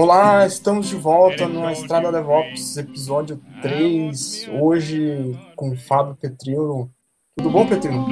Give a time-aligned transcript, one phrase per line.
[0.00, 6.90] Olá, estamos de volta no Estrada DevOps, episódio 3, hoje com o Fábio Petrino.
[7.36, 8.08] Tudo bom, Petrino?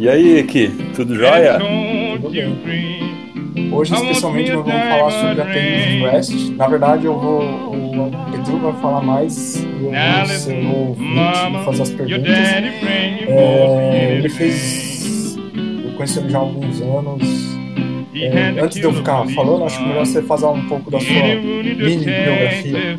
[0.00, 1.58] E aí, Eki, tudo jóia?
[1.58, 3.70] Tudo bem.
[3.70, 6.50] Hoje, especialmente, nós vamos falar sobre a API REST.
[6.56, 11.10] Na verdade, eu vou, o Petrino vai falar mais e eu vou ser o ouvinte
[11.10, 12.38] e fazer as perguntas.
[13.28, 15.36] É, ele fez...
[15.36, 17.53] Eu conheci ele já há alguns anos,
[18.22, 21.12] é, antes de eu ficar falando, acho que melhor você fazer um pouco da sua
[21.12, 22.98] mini biografia.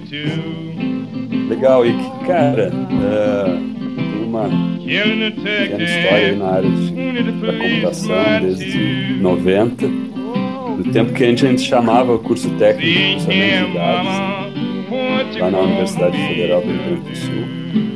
[1.50, 1.94] Legal, e
[2.26, 4.50] cara, uh, tem uma
[4.84, 11.46] pequena história aí na área de, da computação desde 90, do tempo que a gente,
[11.46, 16.68] a gente chamava o curso técnico de processamento de dados, lá na Universidade Federal do
[16.68, 17.95] Rio Grande do Sul.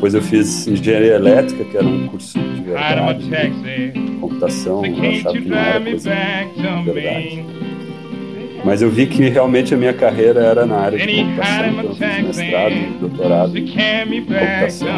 [0.00, 5.46] Depois eu fiz engenharia elétrica, que era um curso de verdade computação, eu achava que
[5.46, 6.10] não era coisa
[6.56, 7.44] de verdade.
[8.64, 11.94] Mas eu vi que realmente a minha carreira era na área de computação, então eu
[11.94, 14.88] fiz mestrado, doutorado em computação.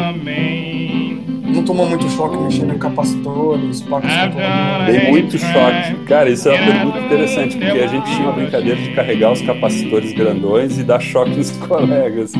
[1.63, 4.11] Não tomou muito choque mexendo em capacitores, placas
[4.85, 5.95] Dei muito choque.
[6.05, 9.41] Cara, isso é uma pergunta interessante, porque a gente tinha uma brincadeira de carregar os
[9.41, 12.33] capacitores grandões e dar choque nos colegas.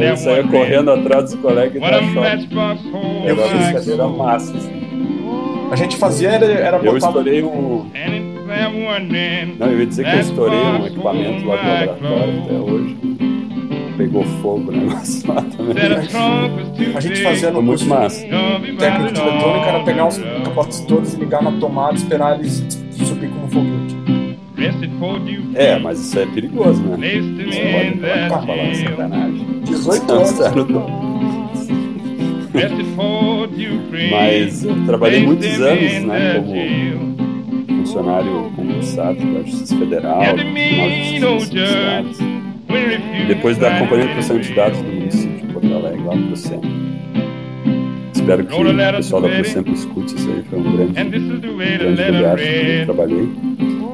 [0.00, 2.48] Eu saía correndo atrás dos colegas e dar choque.
[3.24, 4.56] Era uma brincadeira massa.
[4.56, 5.68] Assim.
[5.70, 6.90] A gente fazia era, era botar...
[6.90, 7.88] Eu estourei um...
[9.60, 12.96] Não, eu ia dizer que eu estourei um equipamento lá do laboratório até hoje.
[13.96, 15.76] Pegou fogo o negócio lá também.
[16.94, 18.20] A gente fazia no muito massa.
[18.78, 23.28] técnico de eletrônica era pegar os capacitores e ligar na tomada e esperar eles subir
[23.30, 23.96] como foguete.
[25.54, 26.96] É, mas isso é perigoso, né?
[26.96, 29.46] Você pode colocar lá, sacanagem.
[29.64, 30.38] 18 anos.
[34.10, 36.34] Mas eu trabalhei muitos anos né,
[37.66, 42.35] como funcionário concursado da Justiça Federal, Tribunal de Justiça Estados, e
[43.28, 46.64] depois da Companhia de Processamento de Dados do município de Porto Alegre, lá no Procemp.
[48.12, 52.42] Espero que o pessoal da Procemp escute isso aí, foi um grande, grande lugar que
[52.42, 53.28] eu trabalhei.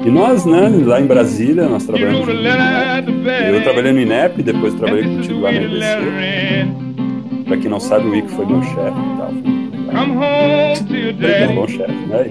[0.05, 2.27] E nós, né, lá em Brasília, nós trabalhamos.
[2.29, 6.67] Eu trabalhei no INEP, depois trabalhei contigo lá na IBC.
[7.45, 9.52] Pra quem não sabe, o Ico foi meu chefe e tal.
[11.23, 12.27] Ele é um bom chefe, né?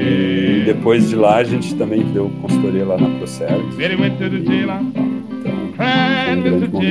[0.00, 3.76] E depois de lá, a gente também deu consultoria lá na ProService.
[5.40, 5.72] Então,
[6.72, 6.82] um.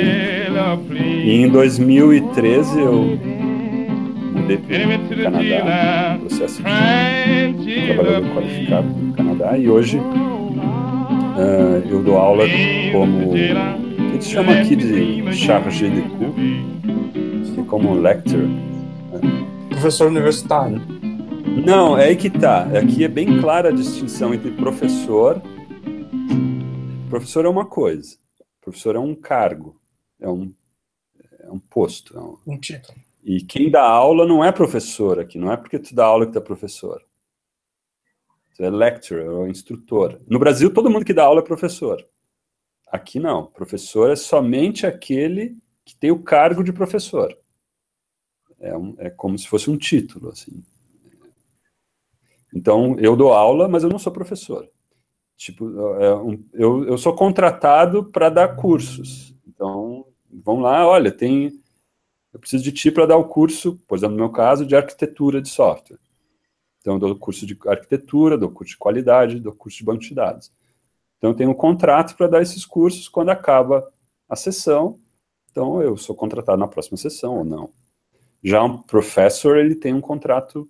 [1.25, 3.19] E em 2013, eu
[4.33, 12.17] mudei para o Canadá, processo de trabalhador qualificado no Canadá, e hoje uh, eu dou
[12.17, 12.45] aula
[12.91, 16.35] como a gente chama aqui de chargé de cours,
[16.87, 16.92] é
[17.73, 18.47] como lecture.
[19.67, 20.79] Professor universitário.
[21.65, 22.65] Não, é aí que tá.
[22.77, 25.41] Aqui é bem clara a distinção entre professor.
[27.09, 28.15] Professor é uma coisa.
[28.61, 29.75] Professor é um cargo,
[30.21, 30.53] é um,
[31.39, 32.15] é um posto.
[32.15, 32.95] É um, um título.
[33.23, 36.33] E quem dá aula não é professor aqui, não é porque tu dá aula que
[36.33, 37.01] tu é professor.
[38.55, 40.19] Tu é lecturer, é instrutor.
[40.27, 42.05] No Brasil, todo mundo que dá aula é professor.
[42.91, 43.47] Aqui não.
[43.47, 47.35] Professor é somente aquele que tem o cargo de professor.
[48.63, 50.63] É, um, é como se fosse um título, assim.
[52.55, 54.65] Então, eu dou aula, mas eu não sou professor.
[55.35, 59.35] Tipo, é um, eu, eu sou contratado para dar cursos.
[59.45, 61.51] Então, vamos lá, olha, tem.
[62.31, 65.41] Eu preciso de ti para dar o curso, por exemplo, no meu caso, de arquitetura
[65.41, 65.99] de software.
[66.79, 70.15] Então, eu dou curso de arquitetura, dou curso de qualidade, dou curso de banco de
[70.15, 70.49] dados.
[71.17, 73.85] Então, eu tenho um contrato para dar esses cursos quando acaba
[74.29, 74.97] a sessão.
[75.51, 77.69] Então, eu sou contratado na próxima sessão ou não.
[78.43, 80.69] Já um professor, ele tem um contrato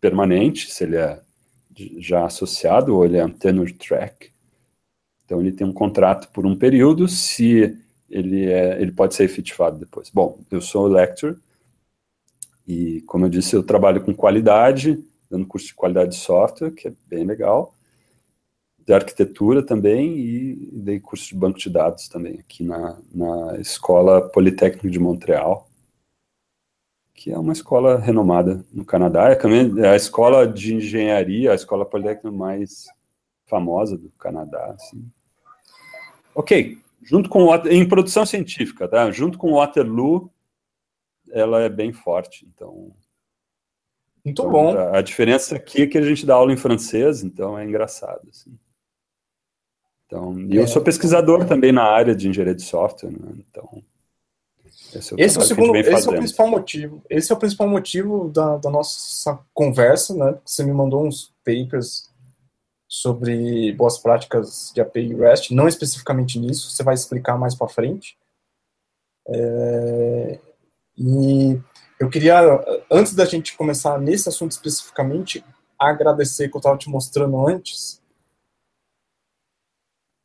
[0.00, 1.20] permanente, se ele é
[1.98, 4.30] já associado ou ele é um tenure track.
[5.24, 7.78] Então, ele tem um contrato por um período, se
[8.08, 10.10] ele, é, ele pode ser efetivado depois.
[10.10, 11.36] Bom, eu sou lecturer,
[12.66, 16.88] e, como eu disse, eu trabalho com qualidade, dando curso de qualidade de software, que
[16.88, 17.74] é bem legal
[18.88, 24.26] de arquitetura também e dei curso de banco de dados também aqui na, na Escola
[24.30, 25.67] Politécnica de Montreal,
[27.18, 29.36] que é uma escola renomada no Canadá, é,
[29.82, 32.86] é a escola de engenharia, a escola politécnica mais
[33.44, 34.66] famosa do Canadá.
[34.66, 35.04] Assim.
[36.32, 39.10] Ok, junto com em produção científica, tá?
[39.10, 40.30] Junto com Waterloo,
[41.32, 42.92] ela é bem forte, então.
[44.24, 44.78] Muito então, bom.
[44.78, 48.20] A, diferença aqui é que a gente dá aula em francês, então é engraçado.
[48.30, 48.56] Assim.
[50.06, 53.32] Então, e eu sou pesquisador também na área de engenharia de software, né?
[53.38, 53.82] então
[54.94, 57.02] esse é o, esse é o segundo, esse é o principal motivo.
[57.10, 60.38] Esse é o principal motivo da, da nossa conversa, né?
[60.44, 62.08] Você me mandou uns papers
[62.88, 68.16] sobre boas práticas de API REST, não especificamente nisso, você vai explicar mais para frente.
[69.28, 70.40] É,
[70.96, 71.60] e
[72.00, 72.40] eu queria,
[72.90, 75.44] antes da gente começar nesse assunto especificamente,
[75.78, 78.00] agradecer que eu estava te mostrando antes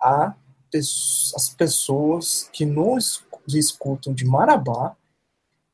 [0.01, 0.35] a
[0.77, 4.95] as pessoas que nos escutam de Marabá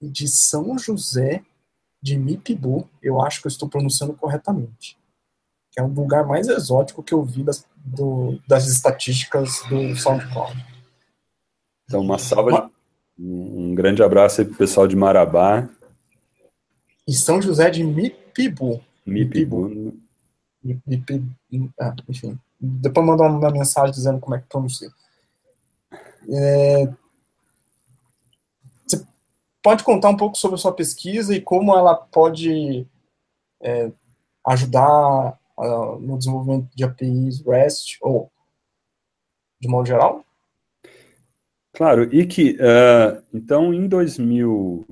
[0.01, 1.43] e de São José
[2.01, 4.99] de Mipibu, eu acho que eu estou pronunciando corretamente
[5.71, 10.65] que é um lugar mais exótico que eu vi das, do, das estatísticas do SoundCloud.
[11.85, 12.71] Então, uma salva, uma...
[13.17, 15.69] um grande abraço aí pro pessoal de Marabá.
[17.07, 18.83] E São José de Mipibu.
[19.05, 19.93] Mipibu.
[20.63, 21.29] Mipibu.
[21.79, 22.37] Ah, enfim.
[22.59, 24.89] Depois mandar uma mensagem dizendo como é que pronuncia.
[26.29, 26.87] É...
[28.85, 29.05] Você
[29.61, 32.85] pode contar um pouco sobre a sua pesquisa e como ela pode
[33.61, 33.91] é,
[34.45, 38.31] ajudar uh, no desenvolvimento de APIs REST ou
[39.59, 40.23] de modo geral?
[41.73, 44.85] Claro, e que, uh, então, em 2000,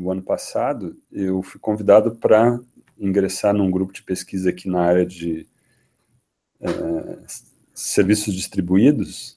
[0.00, 2.58] o ano passado, eu fui convidado para
[2.98, 5.46] ingressar num grupo de pesquisa aqui na área de
[6.60, 7.24] uh,
[7.74, 9.36] serviços distribuídos,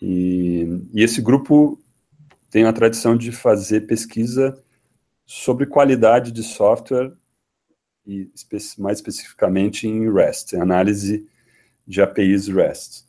[0.00, 1.80] e, e, esse grupo
[2.50, 4.58] tem a tradição de fazer pesquisa
[5.26, 7.12] sobre qualidade de software
[8.06, 8.30] e
[8.78, 11.28] mais especificamente em REST, em análise
[11.86, 13.04] de APIs REST.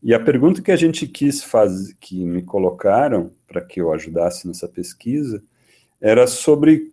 [0.00, 4.46] E a pergunta que a gente quis fazer, que me colocaram para que eu ajudasse
[4.46, 5.42] nessa pesquisa,
[6.00, 6.92] era sobre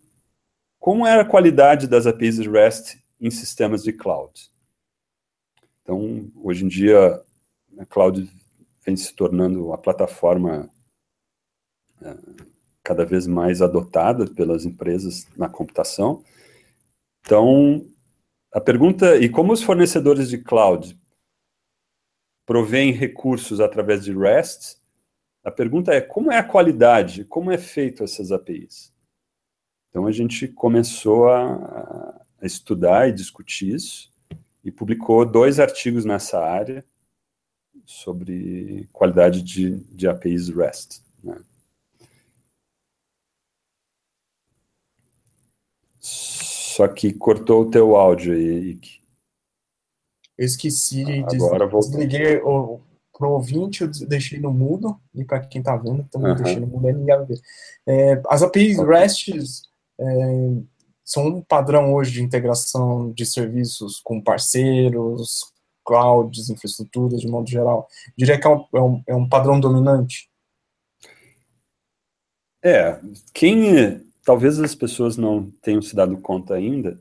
[0.80, 4.32] como era a qualidade das APIs REST em sistemas de cloud.
[5.86, 7.22] Então, hoje em dia,
[7.78, 8.28] a cloud
[8.84, 10.68] vem se tornando a plataforma
[12.02, 12.16] é,
[12.82, 16.24] cada vez mais adotada pelas empresas na computação,
[17.24, 17.86] então,
[18.52, 20.98] a pergunta, e como os fornecedores de cloud
[22.44, 24.76] provêm recursos através de REST,
[25.44, 28.92] a pergunta é como é a qualidade, como é feito essas APIs?
[29.88, 34.15] Então a gente começou a, a estudar e discutir isso
[34.66, 36.84] e publicou dois artigos nessa área
[37.84, 41.00] sobre qualidade de, de APIs REST.
[41.22, 41.40] Né?
[46.00, 49.00] Só que cortou o teu áudio aí, Ike.
[50.36, 52.80] Eu esqueci de Agora desliguei o,
[53.16, 56.36] pro ouvinte, eu deixei no mudo, e para quem está vendo, também uhum.
[56.36, 57.40] deixei no mudo, aí ninguém vai ver.
[57.86, 58.90] É, as APIs okay.
[58.90, 59.28] REST
[59.98, 60.04] é,
[61.06, 65.52] são um padrão hoje de integração de serviços com parceiros,
[65.84, 67.88] clouds, infraestruturas, de modo geral.
[68.18, 70.28] Diria que é um, é um, é padrão dominante.
[72.60, 73.00] É,
[73.32, 77.00] quem talvez as pessoas não tenham se dado conta ainda,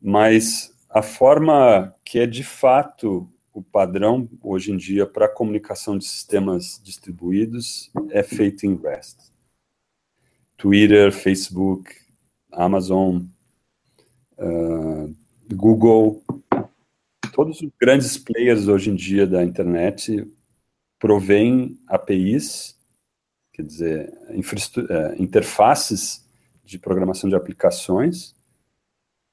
[0.00, 6.04] mas a forma que é de fato o padrão hoje em dia para comunicação de
[6.04, 9.18] sistemas distribuídos é feito em REST.
[10.56, 11.92] Twitter, Facebook,
[12.52, 13.22] Amazon,
[14.40, 15.14] uh,
[15.54, 16.22] Google,
[17.32, 20.26] todos os grandes players hoje em dia da internet
[20.98, 22.78] provêm APIs,
[23.52, 26.24] quer dizer, uh, interfaces
[26.64, 28.34] de programação de aplicações,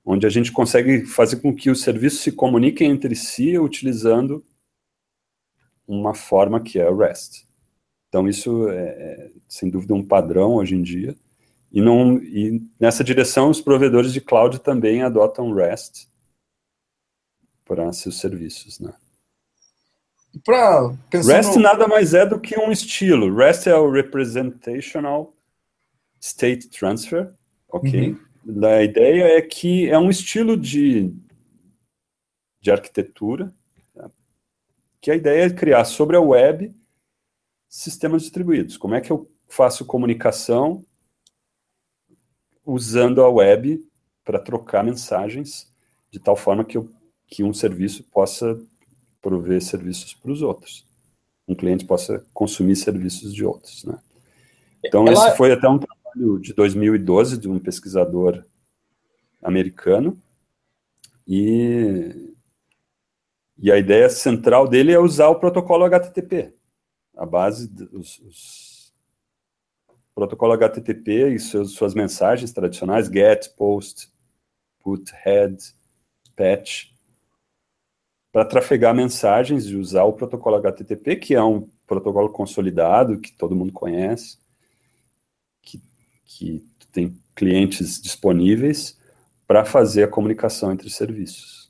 [0.05, 4.43] onde a gente consegue fazer com que os serviços se comuniquem entre si utilizando
[5.87, 7.45] uma forma que é o REST.
[8.09, 11.15] Então isso é, é sem dúvida um padrão hoje em dia.
[11.71, 16.07] E, não, e nessa direção os provedores de cloud também adotam REST
[17.65, 18.93] para seus serviços, né?
[20.43, 23.35] Pra, REST nada mais é do que um estilo.
[23.35, 25.33] REST é o Representational
[26.21, 27.31] State Transfer,
[27.67, 28.11] ok?
[28.45, 28.65] Uhum.
[28.65, 31.13] A ideia é que é um estilo de,
[32.61, 33.51] de arquitetura,
[33.93, 34.09] tá?
[35.01, 36.73] que a ideia é criar sobre a web
[37.67, 38.77] sistemas distribuídos.
[38.77, 40.85] Como é que eu faço comunicação
[42.67, 43.81] usando a web
[44.25, 45.71] para trocar mensagens
[46.11, 46.91] de tal forma que, eu,
[47.25, 48.59] que um serviço possa
[49.21, 50.85] prover serviços para os outros.
[51.47, 53.97] Um cliente possa consumir serviços de outros, né?
[54.85, 55.13] Então, Ela...
[55.13, 58.43] esse foi até um trabalho de 2012 de um pesquisador
[59.41, 60.17] americano
[61.25, 62.33] e,
[63.57, 66.53] e a ideia central dele é usar o protocolo HTTP,
[67.15, 68.66] a base dos os,
[70.17, 74.09] protocolo HTTP e suas mensagens tradicionais, get, post,
[74.79, 75.55] put, head,
[76.35, 76.87] patch,
[78.31, 83.55] para trafegar mensagens e usar o protocolo HTTP, que é um protocolo consolidado, que todo
[83.55, 84.39] mundo conhece,
[86.25, 88.97] que tem clientes disponíveis
[89.47, 91.69] para fazer a comunicação entre serviços.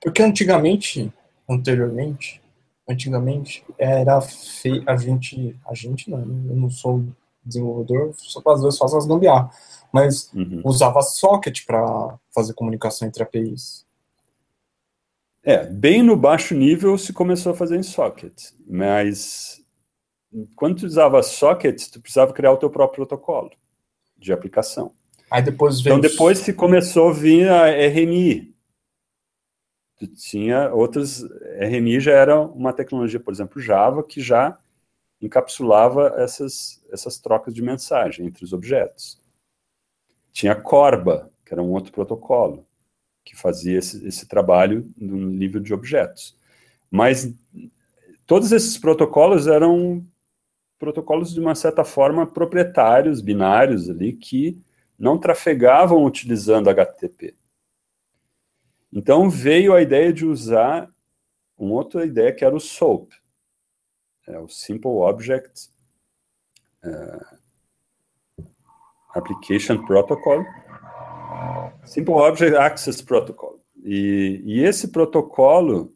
[0.00, 1.12] Porque antigamente,
[1.48, 2.42] anteriormente,
[2.88, 7.04] antigamente era feio, a gente, a gente não, eu não sou
[7.44, 9.50] desenvolvedor, só às vezes faço as gambiarra,
[9.92, 10.62] mas uhum.
[10.64, 13.84] usava socket para fazer comunicação entre APIs.
[15.42, 19.60] É, bem no baixo nível se começou a fazer em socket, mas
[20.56, 23.50] quando tu usava socket, tu precisava criar o teu próprio protocolo
[24.16, 24.92] de aplicação.
[25.30, 25.96] Aí depois veio...
[25.96, 28.54] Então depois se começou a vir a RMI.
[29.96, 31.22] Tu tinha outros
[31.60, 34.58] RMI já era uma tecnologia, por exemplo, Java que já
[35.24, 39.18] encapsulava essas essas trocas de mensagem entre os objetos.
[40.32, 42.64] Tinha Corba, que era um outro protocolo
[43.24, 46.36] que fazia esse, esse trabalho no nível de objetos.
[46.90, 47.32] Mas
[48.26, 50.04] todos esses protocolos eram
[50.78, 54.60] protocolos de uma certa forma proprietários, binários ali, que
[54.98, 57.34] não trafegavam utilizando HTTP.
[58.92, 60.88] Então veio a ideia de usar
[61.56, 63.08] uma outra ideia que era o SOAP,
[64.26, 65.68] é o Simple Object
[66.84, 67.36] uh,
[69.14, 70.44] Application Protocol,
[71.84, 73.60] Simple Object Access Protocol.
[73.84, 75.92] E, e esse protocolo,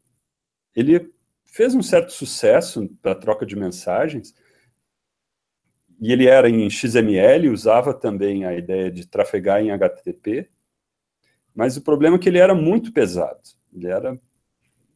[0.76, 1.10] ele
[1.46, 4.34] fez um certo sucesso para troca de mensagens,
[6.00, 10.48] e ele era em XML, usava também a ideia de trafegar em HTTP,
[11.54, 13.40] mas o problema é que ele era muito pesado,
[13.74, 14.16] ele era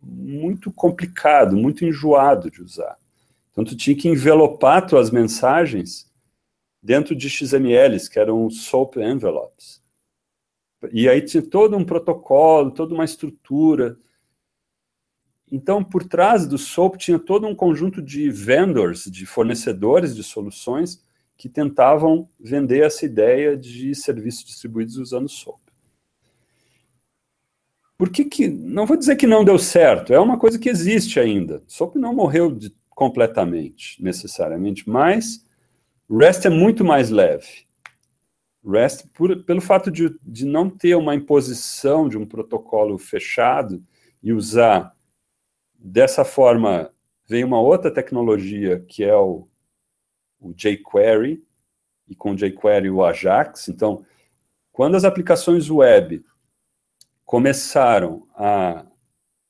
[0.00, 2.96] muito complicado, muito enjoado de usar.
[3.52, 6.10] Então tu tinha que envelopar tuas mensagens
[6.82, 9.80] dentro de XMLs, que eram SOAP envelopes.
[10.90, 13.96] E aí tinha todo um protocolo, toda uma estrutura.
[15.50, 21.00] Então, por trás do SOAP tinha todo um conjunto de vendors, de fornecedores de soluções
[21.36, 25.60] que tentavam vender essa ideia de serviços distribuídos usando SOAP.
[27.96, 31.20] Por que, que não vou dizer que não deu certo, é uma coisa que existe
[31.20, 31.62] ainda.
[31.68, 35.44] SOAP não morreu de, completamente, necessariamente, mas
[36.08, 37.66] REST é muito mais leve.
[38.64, 43.82] REST, por, pelo fato de, de não ter uma imposição de um protocolo fechado
[44.22, 44.94] e usar
[45.76, 46.92] dessa forma,
[47.28, 49.48] veio uma outra tecnologia que é o,
[50.38, 51.42] o jQuery,
[52.08, 53.66] e com o jQuery o Ajax.
[53.68, 54.06] Então,
[54.70, 56.24] quando as aplicações web
[57.24, 58.86] começaram a,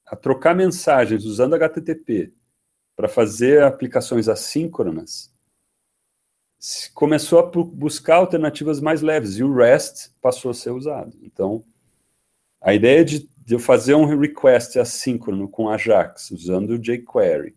[0.06, 2.32] a trocar mensagens usando HTTP
[2.96, 5.30] para fazer aplicações assíncronas,
[6.94, 11.12] começou a buscar alternativas mais leves e o REST passou a ser usado.
[11.22, 11.64] Então,
[12.60, 17.54] a ideia de, de eu fazer um request assíncrono com Ajax usando o jQuery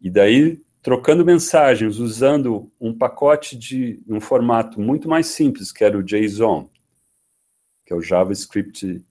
[0.00, 5.96] e daí trocando mensagens usando um pacote de um formato muito mais simples, que era
[5.96, 6.68] o JSON,
[7.84, 9.04] que é o JavaScript.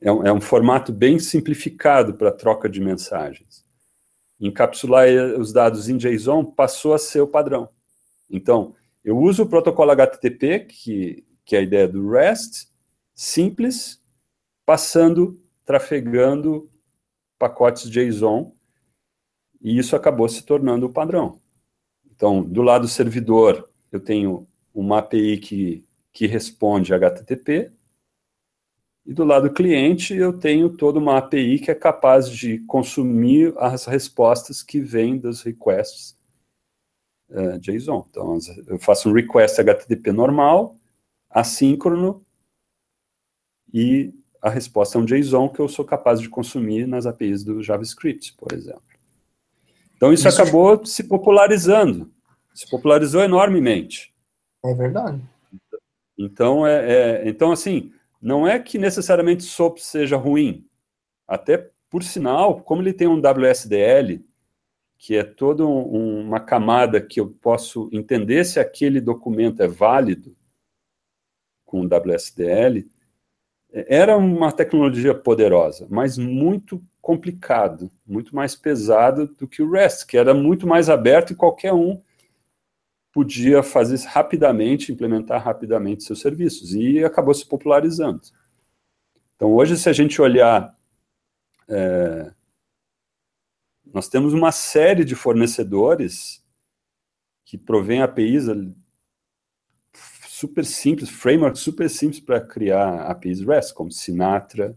[0.00, 3.64] É um, é um formato bem simplificado para troca de mensagens
[4.40, 7.68] encapsular os dados em JSON passou a ser o padrão.
[8.28, 12.68] Então, eu uso o protocolo HTTP, que, que é a ideia do REST,
[13.14, 14.00] simples,
[14.64, 16.68] passando, trafegando
[17.38, 18.52] pacotes JSON,
[19.60, 21.38] e isso acabou se tornando o padrão.
[22.10, 27.70] Então, do lado servidor, eu tenho uma API que, que responde HTTP,
[29.04, 33.86] e do lado cliente, eu tenho toda uma API que é capaz de consumir as
[33.86, 36.16] respostas que vêm dos requests
[37.30, 38.06] uh, JSON.
[38.10, 40.76] Então, eu faço um request HTTP normal,
[41.30, 42.24] assíncrono,
[43.72, 47.62] e a resposta é um JSON que eu sou capaz de consumir nas APIs do
[47.62, 48.82] JavaScript, por exemplo.
[49.96, 52.10] Então, isso, isso acabou se popularizando.
[52.54, 54.12] Se popularizou enormemente.
[54.64, 55.22] É verdade.
[56.18, 60.66] Então, é, é então assim, não é que necessariamente SOAP seja ruim.
[61.26, 64.22] Até, por sinal, como ele tem um WSDL,
[64.98, 70.36] que é toda um, uma camada que eu posso entender se aquele documento é válido
[71.64, 72.86] com o WSDL,
[73.72, 80.18] era uma tecnologia poderosa, mas muito complicado, muito mais pesado do que o REST, que
[80.18, 82.00] era muito mais aberto e qualquer um
[83.20, 88.22] podia fazer rapidamente, implementar rapidamente seus serviços, e acabou se popularizando.
[89.36, 90.74] Então, hoje, se a gente olhar,
[91.68, 92.32] é,
[93.92, 96.42] nós temos uma série de fornecedores
[97.44, 98.46] que provém APIs
[100.26, 104.74] super simples, frameworks super simples para criar APIs REST, como Sinatra,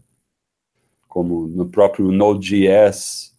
[1.08, 3.33] como no próprio Node.js,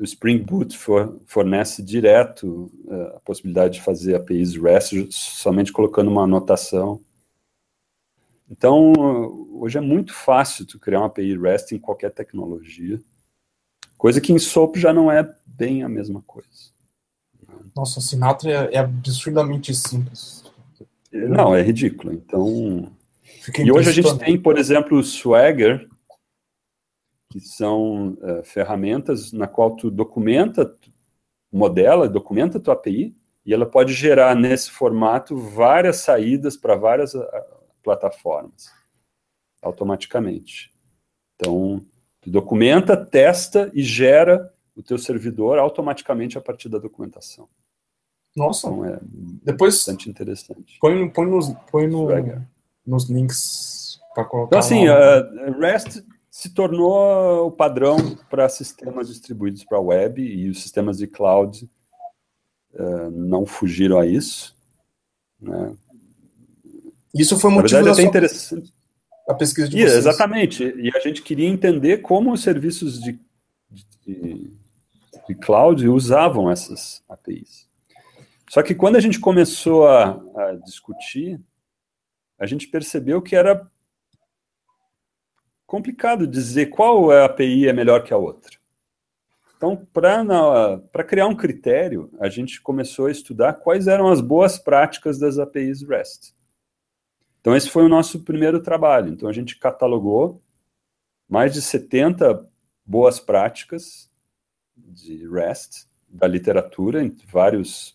[0.00, 6.10] o Spring Boot for, fornece direto uh, a possibilidade de fazer APIs REST somente colocando
[6.10, 7.02] uma anotação.
[8.50, 8.92] Então,
[9.52, 12.98] hoje é muito fácil tu criar uma API REST em qualquer tecnologia,
[13.98, 16.48] coisa que em SOAP já não é bem a mesma coisa.
[17.76, 20.42] Nossa, Sinatra é, é absurdamente simples.
[21.12, 22.14] Não, é ridículo.
[22.14, 22.90] Então,
[23.58, 25.86] e hoje a gente tem, por exemplo, o Swagger,
[27.30, 30.74] que são uh, ferramentas na qual tu documenta,
[31.50, 33.14] modela, documenta a tua API,
[33.46, 37.24] e ela pode gerar nesse formato várias saídas para várias uh,
[37.82, 38.70] plataformas,
[39.62, 40.72] automaticamente.
[41.36, 41.80] Então,
[42.20, 47.48] tu documenta, testa e gera o teu servidor automaticamente a partir da documentação.
[48.36, 48.98] Nossa, então, é
[49.44, 50.78] depois bastante interessante.
[50.80, 52.08] Põe, põe, nos, põe no,
[52.86, 54.48] nos links para colocar.
[54.48, 60.48] Então, assim, uh, REST se tornou o padrão para sistemas distribuídos para a web e
[60.48, 61.68] os sistemas de cloud
[62.74, 64.56] uh, não fugiram a isso.
[65.40, 65.74] Né?
[67.12, 68.72] Isso foi um motivo verdade, é até interessante.
[69.28, 69.94] A pesquisa de vocês.
[69.94, 70.62] Exatamente.
[70.64, 73.18] E a gente queria entender como os serviços de,
[74.06, 74.50] de,
[75.28, 77.68] de cloud usavam essas APIs.
[78.48, 81.40] Só que quando a gente começou a, a discutir,
[82.38, 83.68] a gente percebeu que era
[85.70, 88.58] complicado dizer qual API é melhor que a outra.
[89.56, 95.16] Então, para criar um critério, a gente começou a estudar quais eram as boas práticas
[95.16, 96.34] das APIs REST.
[97.40, 99.12] Então, esse foi o nosso primeiro trabalho.
[99.12, 100.42] Então, a gente catalogou
[101.28, 102.44] mais de 70
[102.84, 104.10] boas práticas
[104.76, 107.90] de REST da literatura, em vários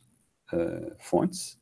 [0.54, 1.58] uh, fontes,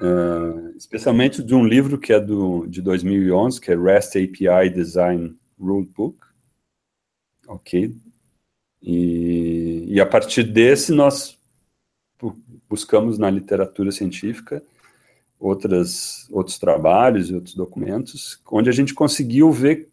[0.00, 5.36] uh, especialmente de um livro que é do, de 2011, que é REST API Design
[5.58, 6.18] Rulebook,
[7.46, 7.94] ok?
[8.82, 11.38] E, e a partir desse nós
[12.68, 14.62] buscamos na literatura científica
[15.38, 19.88] outras, outros trabalhos e outros documentos, onde a gente conseguiu ver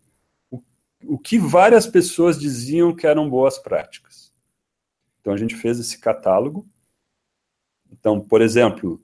[0.51, 0.61] o,
[1.03, 4.31] o que várias pessoas diziam que eram boas práticas.
[5.19, 6.65] Então a gente fez esse catálogo.
[7.91, 9.01] Então, por exemplo,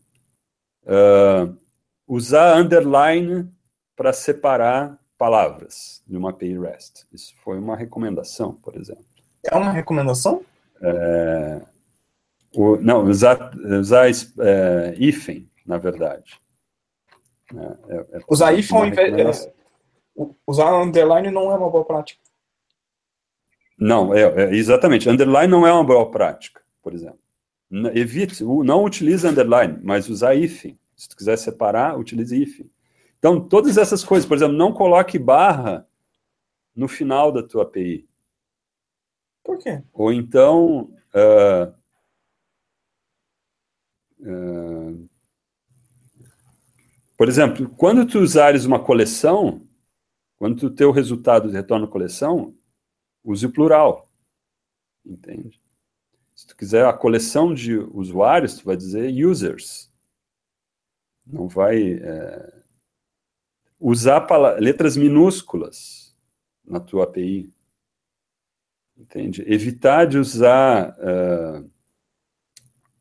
[0.85, 1.55] uh,
[2.07, 3.49] usar underline
[3.95, 7.05] para separar palavras de uma API REST.
[7.13, 9.05] Isso foi uma recomendação, por exemplo.
[9.43, 10.43] É uma recomendação?
[10.81, 11.61] É,
[12.55, 16.39] o, não, usar, usar é, hífen na verdade.
[17.55, 19.45] É, é, é usar ao invés.
[19.45, 22.21] É, usar underline não é uma boa prática.
[23.77, 25.09] Não, é, é, exatamente.
[25.09, 27.19] Underline não é uma boa prática, por exemplo.
[27.95, 30.65] Evite, não utilize underline, mas usar if.
[30.95, 32.61] Se tu quiser separar, utilize if.
[33.17, 35.87] Então, todas essas coisas, por exemplo, não coloque barra
[36.75, 38.07] no final da tua API.
[39.43, 39.81] Por quê?
[39.91, 41.73] Ou então, uh,
[44.19, 45.09] uh,
[47.17, 49.61] por exemplo, quando tu usares uma coleção,
[50.37, 52.53] quando o teu resultado retorna coleção,
[53.23, 54.07] use o plural.
[55.05, 55.62] Entende?
[56.43, 59.89] Se tu quiser a coleção de usuários, tu vai dizer users.
[61.25, 62.53] Não vai é,
[63.79, 64.27] usar
[64.59, 66.13] letras minúsculas
[66.65, 67.49] na tua API.
[68.97, 69.41] Entende?
[69.47, 71.71] Evitar de usar uh,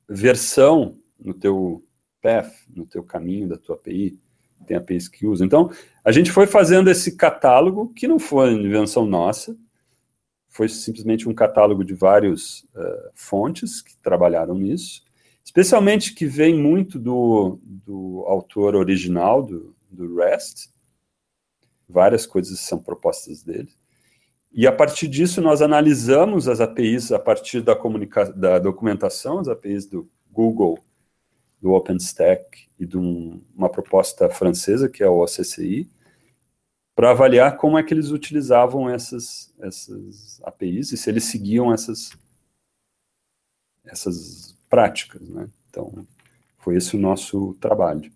[0.09, 1.85] versão no teu
[2.23, 4.21] path, no teu caminho da tua API,
[4.69, 5.45] tem APIs que usam.
[5.45, 5.69] Então,
[6.05, 9.59] a gente foi fazendo esse catálogo, que não foi invenção nossa,
[10.53, 15.03] foi simplesmente um catálogo de várias uh, fontes que trabalharam nisso,
[15.45, 20.71] especialmente que vem muito do, do autor original do, do REST,
[21.89, 23.69] várias coisas são propostas dele.
[24.53, 27.75] E a partir disso, nós analisamos as APIs a partir da,
[28.35, 30.79] da documentação, as APIs do Google
[31.61, 35.89] do OpenStack e de um, uma proposta francesa, que é o OCCI,
[36.95, 42.11] para avaliar como é que eles utilizavam essas, essas APIs e se eles seguiam essas,
[43.85, 45.23] essas práticas.
[45.29, 45.49] Né?
[45.71, 46.07] Então,
[46.59, 48.13] foi esse o nosso trabalho.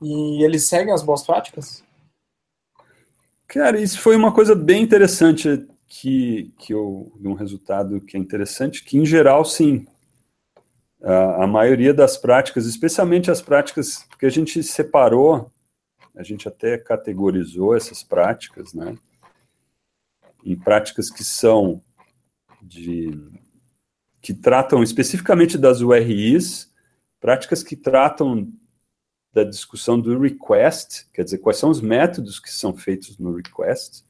[0.00, 1.82] E eles seguem as boas práticas?
[3.46, 8.84] Cara, isso foi uma coisa bem interessante que, que eu, um resultado que é interessante,
[8.84, 9.86] que em geral, sim,
[11.02, 15.50] a, a maioria das práticas, especialmente as práticas, porque a gente separou,
[16.18, 18.98] a gente até categorizou essas práticas, né?
[20.44, 21.80] Em práticas que são
[22.60, 23.12] de
[24.20, 26.68] que tratam especificamente das URIs,
[27.20, 28.52] práticas que tratam
[29.32, 34.02] da discussão do request, quer dizer, quais são os métodos que são feitos no request,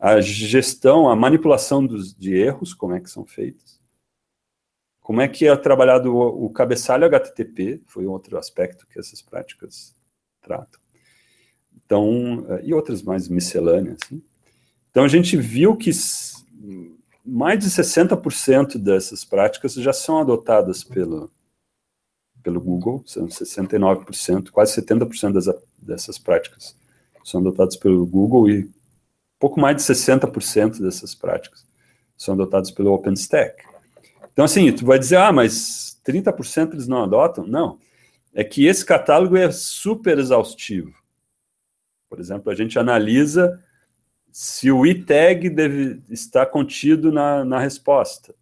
[0.00, 3.78] a gestão, a manipulação dos, de erros, como é que são feitos,
[5.00, 9.94] como é que é trabalhado o, o cabeçalho HTTP, foi outro aspecto que essas práticas
[10.42, 10.85] tratam.
[11.86, 13.96] Então, e outras mais miscelâneas.
[14.04, 14.20] Assim.
[14.90, 15.90] Então, a gente viu que
[17.24, 21.30] mais de 60% dessas práticas já são adotadas pelo,
[22.42, 25.46] pelo Google, são 69%, quase 70% das,
[25.78, 26.76] dessas práticas
[27.24, 28.70] são adotadas pelo Google e
[29.38, 31.66] pouco mais de 60% dessas práticas
[32.16, 33.64] são adotadas pelo OpenStack.
[34.32, 37.46] Então, assim, tu vai dizer, ah, mas 30% eles não adotam?
[37.46, 37.78] Não.
[38.32, 40.94] É que esse catálogo é super exaustivo.
[42.08, 43.62] Por exemplo, a gente analisa
[44.30, 48.34] se o e-tag deve estar contido na, na resposta.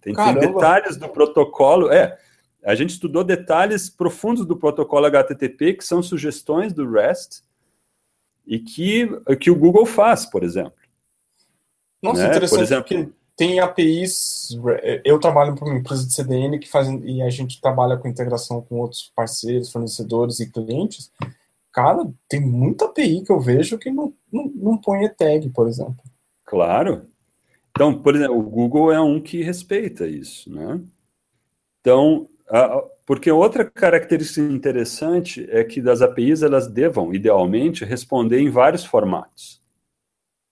[0.00, 1.90] Tem, tem, detalhes do protocolo.
[1.90, 2.18] É,
[2.64, 7.42] a gente estudou detalhes profundos do protocolo HTTP, que são sugestões do REST,
[8.46, 9.08] e que,
[9.40, 10.78] que o Google faz, por exemplo.
[12.02, 12.28] Nossa, né?
[12.28, 14.56] interessante, por exemplo, tem APIs,
[15.04, 18.62] eu trabalho para uma empresa de CDN que faz, e a gente trabalha com integração
[18.62, 21.10] com outros parceiros, fornecedores e clientes,
[21.76, 26.02] cara, tem muita API que eu vejo que não, não, não põe tag, por exemplo.
[26.42, 27.06] Claro.
[27.70, 30.80] Então, por exemplo, o Google é um que respeita isso, né?
[31.80, 38.48] Então, a, porque outra característica interessante é que das APIs elas devam, idealmente, responder em
[38.48, 39.60] vários formatos.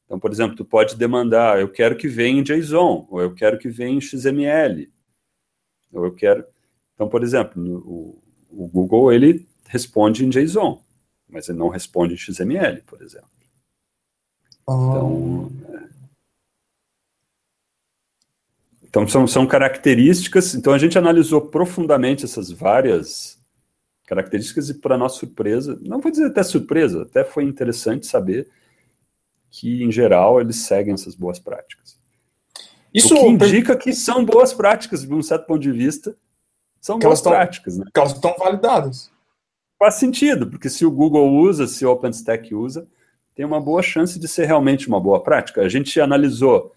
[0.04, 3.58] Então, por exemplo, tu pode demandar, eu quero que venha em JSON, ou eu quero
[3.58, 4.92] que venha em XML,
[5.90, 6.44] ou eu quero...
[6.94, 10.84] Então, por exemplo, o, o Google, ele responde em JSON
[11.28, 13.28] mas ele não responde em XML, por exemplo.
[14.62, 15.88] Então, é.
[18.84, 20.54] então são, são características.
[20.54, 23.38] Então a gente analisou profundamente essas várias
[24.06, 28.48] características e, para nossa surpresa, não vou dizer até surpresa, até foi interessante saber
[29.50, 31.96] que, em geral, eles seguem essas boas práticas.
[32.92, 36.14] Isso o que indica que são boas práticas, de um certo ponto de vista,
[36.80, 37.78] são boas práticas.
[37.78, 37.86] Né?
[37.92, 39.10] Que elas estão validadas
[39.84, 42.88] faz sentido, porque se o Google usa, se o OpenStack usa,
[43.34, 45.60] tem uma boa chance de ser realmente uma boa prática.
[45.60, 46.72] A gente analisou,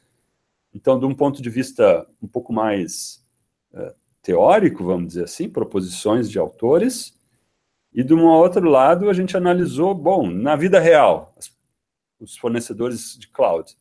[0.74, 3.24] então, de um ponto de vista um pouco mais
[3.74, 7.14] é, teórico, vamos dizer assim, proposições de autores,
[7.94, 11.34] e de um outro lado, a gente analisou, bom, na vida real,
[12.20, 13.74] os fornecedores de cloud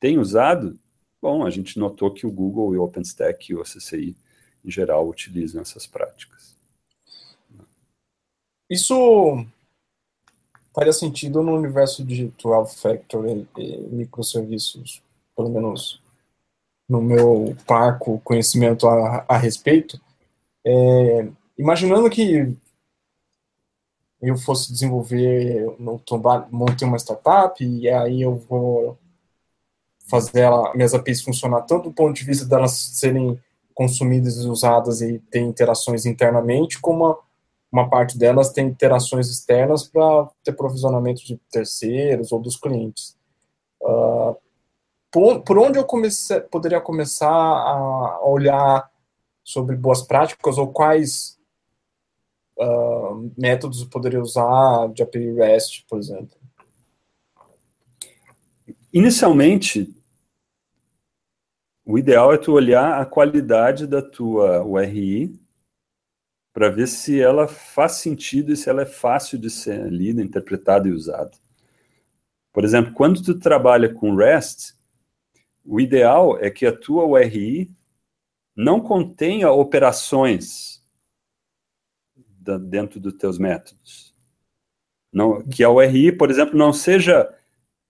[0.00, 0.78] têm usado?
[1.20, 4.16] Bom, a gente notou que o Google e o OpenStack e o CCI,
[4.64, 6.33] em geral, utilizam essas práticas.
[8.68, 9.44] Isso
[10.74, 15.02] faria sentido no universo de 12 Factor e, microserviços,
[15.36, 16.02] pelo menos
[16.88, 20.00] no meu parco conhecimento a, a respeito.
[20.66, 22.56] É, imaginando que
[24.20, 25.66] eu fosse desenvolver,
[26.50, 28.98] montei uma startup e aí eu vou
[30.06, 33.40] fazer ela, minhas APIs funcionar tanto do ponto de vista delas serem
[33.74, 37.18] consumidas e usadas e ter interações internamente, como a,
[37.74, 43.18] uma parte delas tem interações externas para ter provisionamento de terceiros ou dos clientes.
[43.82, 44.36] Uh,
[45.10, 45.84] por, por, onde eu
[46.52, 48.88] poderia começar a olhar
[49.42, 51.36] sobre boas práticas ou quais
[52.56, 56.36] uh, métodos eu poderia usar de API REST, por exemplo?
[58.92, 59.92] Inicialmente,
[61.84, 65.43] o ideal é tu olhar a qualidade da tua URI
[66.54, 70.88] para ver se ela faz sentido e se ela é fácil de ser lida, interpretada
[70.88, 71.32] e usada.
[72.52, 74.72] Por exemplo, quando tu trabalha com REST,
[75.64, 77.68] o ideal é que a tua URI
[78.54, 80.80] não contenha operações
[82.68, 84.14] dentro dos teus métodos.
[85.12, 87.36] Não, que a URI, por exemplo, não seja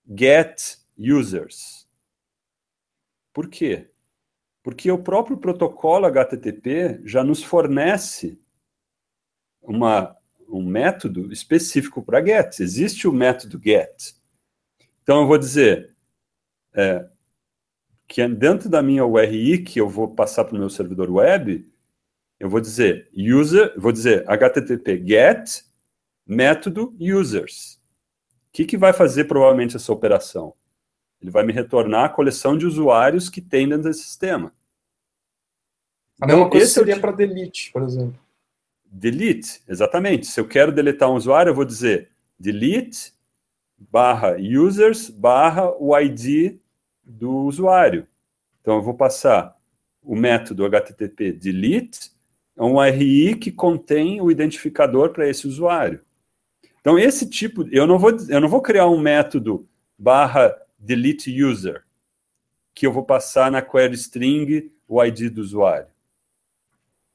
[0.09, 1.87] get users.
[3.31, 3.91] Por quê?
[4.63, 8.43] Porque o próprio protocolo HTTP já nos fornece
[9.67, 10.15] uma,
[10.47, 12.59] um método específico para get.
[12.59, 14.13] Existe o método get.
[15.03, 15.95] Então, eu vou dizer
[16.73, 17.07] é,
[18.07, 21.67] que dentro da minha URI que eu vou passar para o meu servidor web,
[22.39, 25.63] eu vou dizer user, vou dizer http get
[26.25, 27.79] método users.
[28.47, 30.53] O que, que vai fazer provavelmente essa operação?
[31.21, 34.53] Ele vai me retornar a coleção de usuários que tem dentro desse sistema.
[36.21, 38.24] A mesma então, coisa seria para delete, por exemplo
[38.95, 40.25] delete, exatamente.
[40.25, 43.13] Se eu quero deletar um usuário, eu vou dizer delete
[43.77, 46.59] barra users barra o ID
[47.03, 48.07] do usuário.
[48.61, 49.53] Então, eu vou passar
[50.01, 52.09] o método HTTP delete
[52.57, 55.99] a um URI que contém o identificador para esse usuário.
[56.79, 61.83] Então, esse tipo, eu não vou, eu não vou criar um método barra delete user
[62.73, 65.94] que eu vou passar na query string o ID do usuário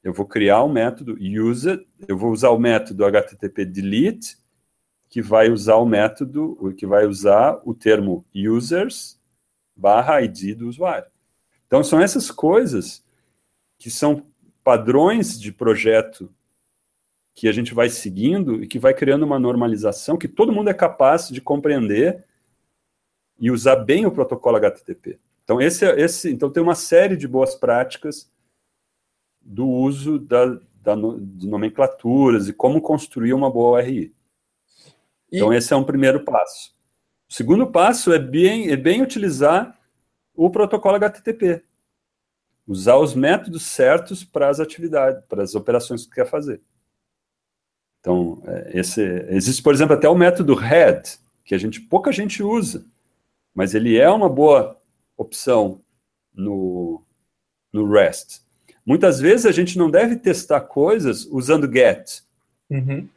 [0.03, 4.37] eu vou criar um método user, eu vou usar o método HTTP delete
[5.09, 9.19] que vai usar o método, que vai usar o termo users
[9.75, 11.07] barra ID do usuário.
[11.67, 13.03] Então, são essas coisas
[13.77, 14.25] que são
[14.63, 16.33] padrões de projeto
[17.33, 20.73] que a gente vai seguindo e que vai criando uma normalização que todo mundo é
[20.73, 22.23] capaz de compreender
[23.39, 25.19] e usar bem o protocolo HTTP.
[25.43, 28.29] Então, esse, é, esse, então tem uma série de boas práticas
[29.41, 30.45] do uso da,
[30.81, 34.13] da de nomenclaturas e como construir uma boa URI.
[35.31, 35.37] E...
[35.37, 36.71] Então, esse é um primeiro passo.
[37.29, 39.77] O segundo passo é bem, é bem utilizar
[40.35, 41.63] o protocolo HTTP.
[42.67, 46.61] Usar os métodos certos para as atividades, para as operações que quer fazer.
[47.99, 52.41] Então, é, esse, existe, por exemplo, até o método head, que a gente pouca gente
[52.41, 52.83] usa,
[53.53, 54.77] mas ele é uma boa
[55.15, 55.79] opção
[56.33, 57.01] no,
[57.71, 58.41] no REST.
[58.91, 62.19] Muitas vezes a gente não deve testar coisas usando get.
[62.69, 63.07] Uhum.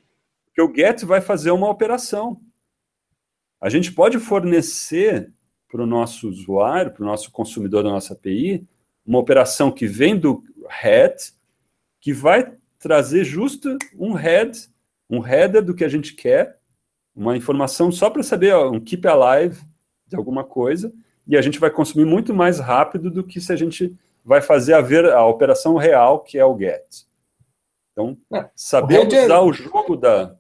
[0.47, 2.41] Porque o get vai fazer uma operação.
[3.61, 5.33] A gente pode fornecer
[5.69, 8.65] para o nosso usuário, para o nosso consumidor da nossa API,
[9.05, 11.33] uma operação que vem do head,
[12.01, 14.69] que vai trazer justo um head,
[15.11, 16.57] um header do que a gente quer,
[17.17, 19.61] uma informação só para saber ó, um keep alive
[20.07, 20.93] de alguma coisa,
[21.27, 23.93] e a gente vai consumir muito mais rápido do que se a gente
[24.25, 27.05] vai fazer a, ver, a operação real, que é o get.
[27.93, 29.41] Então, é, saber o usar é...
[29.41, 30.35] o jogo da,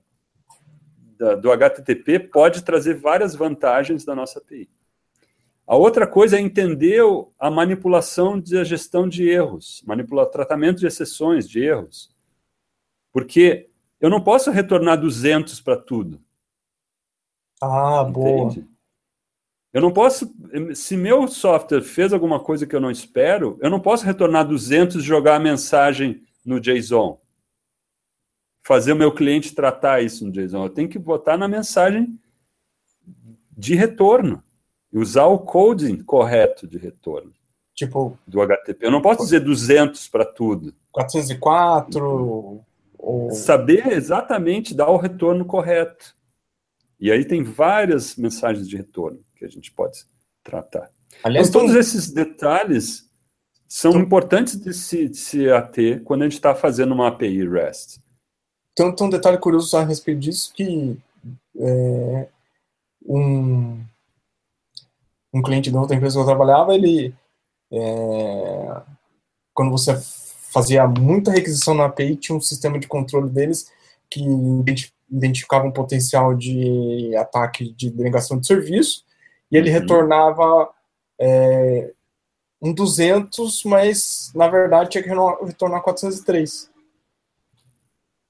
[1.18, 4.68] da, do HTTP pode trazer várias vantagens da nossa API.
[5.66, 7.00] A outra coisa é entender
[7.38, 12.10] a manipulação de a gestão de erros, manipula tratamento de exceções, de erros.
[13.12, 13.68] Porque
[14.00, 16.20] eu não posso retornar 200 para tudo.
[17.62, 18.12] Ah, Entende?
[18.12, 18.73] boa.
[19.74, 20.32] Eu não posso,
[20.72, 24.94] se meu software fez alguma coisa que eu não espero, eu não posso retornar 200
[24.94, 27.18] e jogar a mensagem no JSON.
[28.62, 30.66] Fazer o meu cliente tratar isso no JSON.
[30.66, 32.16] Eu tenho que botar na mensagem
[33.50, 34.40] de retorno.
[34.92, 37.32] E usar o coding correto de retorno.
[37.74, 38.16] Tipo.
[38.24, 38.86] Do HTTP.
[38.86, 40.72] Eu não posso dizer 200 para tudo.
[40.92, 42.64] 404.
[42.96, 43.30] Ou...
[43.32, 46.14] Saber exatamente dar o retorno correto.
[47.00, 50.04] E aí tem várias mensagens de retorno que a gente pode
[50.42, 50.90] tratar.
[51.22, 53.08] Aliás, então, todos esses detalhes
[53.68, 57.48] são então, importantes de se, de se ater quando a gente está fazendo uma API
[57.48, 58.00] REST.
[58.72, 60.96] Então, tem um detalhe curioso a respeito disso, que
[61.58, 62.28] é,
[63.06, 63.80] um,
[65.32, 67.14] um cliente da outra empresa que eu trabalhava, ele,
[67.72, 68.82] é,
[69.52, 69.96] quando você
[70.52, 73.70] fazia muita requisição na API, tinha um sistema de controle deles
[74.10, 74.22] que
[75.10, 79.04] identificava um potencial de ataque de denegação de serviço,
[79.54, 79.80] e ele uhum.
[79.80, 80.70] retornava
[81.16, 81.92] é,
[82.60, 85.10] um 200, mas na verdade tinha que
[85.46, 86.68] retornar 403.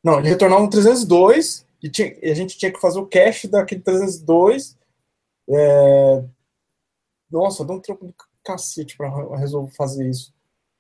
[0.05, 3.49] Não, ele retornava um 302 e, tinha, e a gente tinha que fazer o cache
[3.49, 4.77] daquele 302.
[5.49, 6.25] É,
[7.31, 8.13] nossa, dá um trampo de
[8.45, 9.09] cacete para
[9.39, 10.31] resolver fazer isso.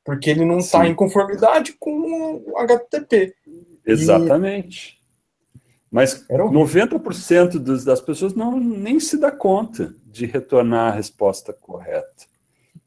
[0.04, 3.34] Porque ele não está em conformidade com o HTTP.
[3.86, 5.00] Exatamente.
[5.00, 5.58] E...
[5.90, 12.26] Mas 90% dos, das pessoas não nem se dá conta de retornar a resposta correta.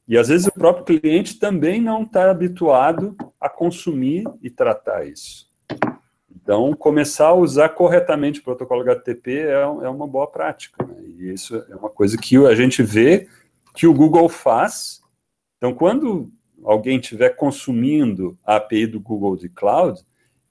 [0.08, 5.46] E às vezes o próprio cliente também não está habituado a consumir e tratar isso.
[6.34, 10.86] Então, começar a usar corretamente o protocolo HTTP é, é uma boa prática.
[10.86, 10.96] Né?
[11.20, 13.28] E isso é uma coisa que a gente vê
[13.76, 15.02] que o Google faz.
[15.58, 16.30] Então, quando
[16.64, 20.00] alguém estiver consumindo a API do Google de Cloud,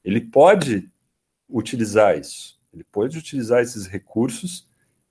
[0.05, 0.87] ele pode
[1.49, 2.59] utilizar isso.
[2.75, 4.67] Ele pode utilizar esses recursos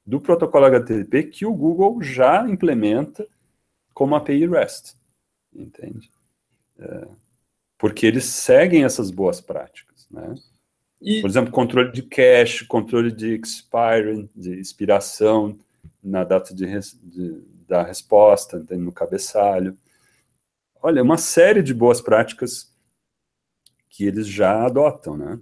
[0.05, 3.27] do protocolo HTTP que o Google já implementa
[3.93, 4.95] como API REST,
[5.53, 6.11] entende?
[6.77, 7.07] É,
[7.77, 10.35] porque eles seguem essas boas práticas, né?
[11.01, 11.21] E...
[11.21, 15.57] Por exemplo, controle de cache, controle de expiring, de expiração
[16.03, 19.77] na data de, de, da resposta, no cabeçalho.
[20.81, 22.71] Olha, uma série de boas práticas
[23.89, 25.39] que eles já adotam, né?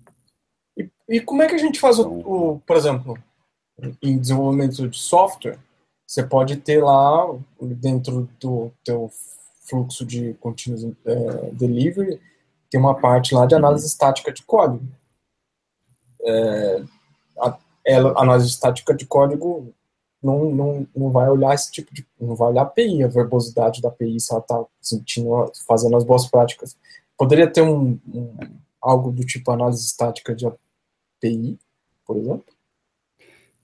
[0.78, 3.17] E, e como é que a gente faz então, o, o, por exemplo,
[4.01, 5.59] em desenvolvimento de software,
[6.05, 7.27] você pode ter lá,
[7.59, 9.12] dentro do teu
[9.67, 12.21] fluxo de continuous é, delivery,
[12.69, 14.86] tem uma parte lá de análise estática de código.
[16.21, 16.83] É,
[17.39, 17.57] a,
[17.88, 19.73] a análise estática de código
[20.23, 22.07] não, não, não vai olhar esse tipo de.
[22.19, 26.03] não vai olhar a API, a verbosidade da API, se ela está sentindo, fazendo as
[26.03, 26.77] boas práticas.
[27.17, 28.38] Poderia ter um, um,
[28.81, 31.59] algo do tipo análise estática de API,
[32.05, 32.45] por exemplo?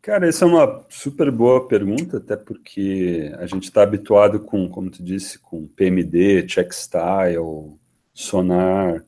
[0.01, 4.89] Cara, essa é uma super boa pergunta, até porque a gente está habituado com, como
[4.89, 7.77] tu disse, com PMD, Checkstyle,
[8.13, 9.03] Sonar,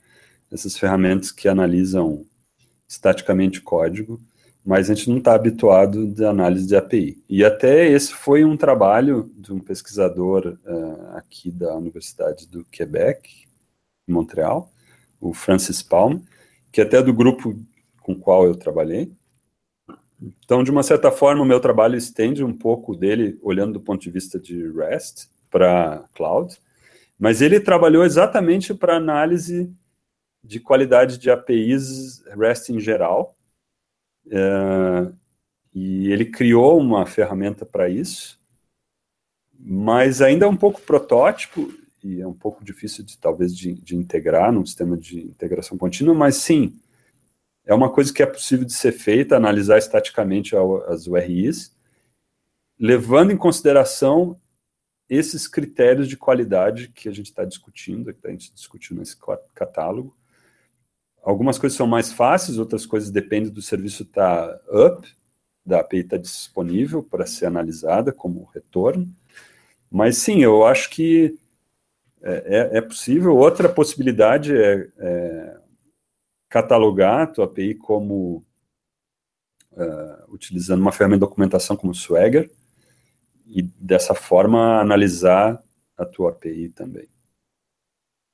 [0.51, 2.25] essas ferramentas que analisam
[2.87, 4.19] estaticamente código.
[4.65, 7.23] mas a gente não está habituado de análise de API.
[7.27, 13.47] E até esse foi um trabalho de um pesquisador uh, aqui da Universidade do Quebec,
[14.07, 14.71] em Montreal,
[15.19, 16.19] o Francis Palm,
[16.71, 17.57] que até é do grupo
[18.01, 19.11] com o qual eu trabalhei.
[20.21, 24.01] Então, de uma certa forma, o meu trabalho estende um pouco dele, olhando do ponto
[24.01, 26.55] de vista de REST para cloud,
[27.19, 29.73] mas ele trabalhou exatamente para análise
[30.43, 33.35] de qualidade de APIs REST em geral,
[34.29, 35.11] é,
[35.73, 38.39] e ele criou uma ferramenta para isso,
[39.57, 41.71] mas ainda é um pouco protótipo
[42.03, 46.13] e é um pouco difícil de talvez de, de integrar num sistema de integração contínua,
[46.13, 46.79] mas sim,
[47.71, 50.55] é uma coisa que é possível de ser feita, analisar estaticamente
[50.87, 51.71] as URIs,
[52.77, 54.35] levando em consideração
[55.09, 59.15] esses critérios de qualidade que a gente está discutindo, que a gente discutiu nesse
[59.53, 60.15] catálogo,
[61.23, 65.07] Algumas coisas são mais fáceis, outras coisas dependem do serviço estar tá up,
[65.63, 69.07] da API estar tá disponível para ser analisada como retorno.
[69.89, 71.37] Mas sim, eu acho que
[72.23, 73.37] é, é, é possível.
[73.37, 75.60] Outra possibilidade é, é
[76.51, 78.45] catalogar a tua API como
[79.71, 82.51] uh, utilizando uma ferramenta de documentação como Swagger
[83.47, 85.63] e dessa forma analisar
[85.97, 87.07] a tua API também.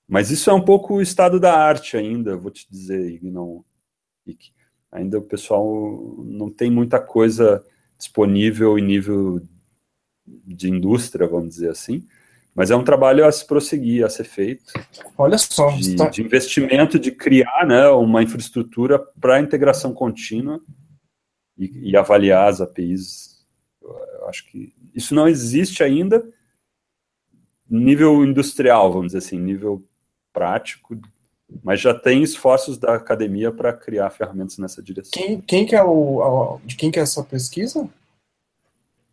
[0.07, 3.63] Mas isso é um pouco o estado da arte ainda, vou te dizer, não,
[4.91, 5.65] ainda o pessoal
[6.23, 7.63] não tem muita coisa
[7.99, 9.41] disponível em nível
[10.25, 12.07] de indústria, vamos dizer assim,
[12.57, 14.73] mas é um trabalho a se prosseguir, a ser feito.
[15.15, 15.69] Olha só.
[15.69, 16.09] De, tá...
[16.09, 20.59] de investimento, de criar né, uma infraestrutura para integração contínua
[21.55, 23.45] e, e, avaliar as APIs.
[23.79, 26.27] Eu acho que isso não existe ainda
[27.69, 29.83] nível industrial, vamos dizer assim, nível
[30.33, 30.97] prático,
[31.63, 35.11] mas já tem esforços da academia para criar ferramentas nessa direção.
[35.13, 37.87] Quem, quem que é o, de quem que é essa pesquisa?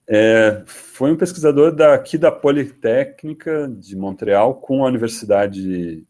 [0.06, 6.04] É, foi um pesquisador daqui da Politécnica de Montreal com a Universidade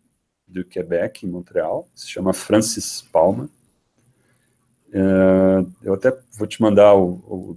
[0.46, 3.48] do Quebec em Montreal, se chama Francis Palma.
[4.92, 7.56] É, eu até vou te mandar o, o,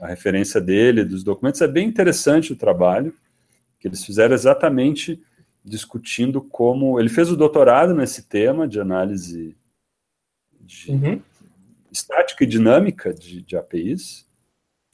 [0.00, 1.60] a referência dele, dos documentos.
[1.60, 3.14] É bem interessante o trabalho
[3.78, 5.20] que eles fizeram exatamente
[5.64, 6.98] discutindo como.
[6.98, 9.56] Ele fez o doutorado nesse tema de análise
[10.60, 11.20] de uhum.
[11.90, 14.24] estática e dinâmica de, de APIs.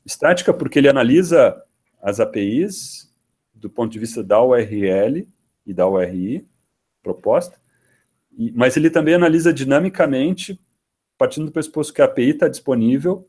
[0.08, 1.62] Estática, porque ele analisa
[2.02, 3.08] as APIs
[3.52, 5.28] do ponto de vista da URL
[5.66, 6.46] e da URI
[7.02, 7.56] proposta,
[8.36, 10.58] e, mas ele também analisa dinamicamente,
[11.18, 13.28] partindo do pressuposto que a API está disponível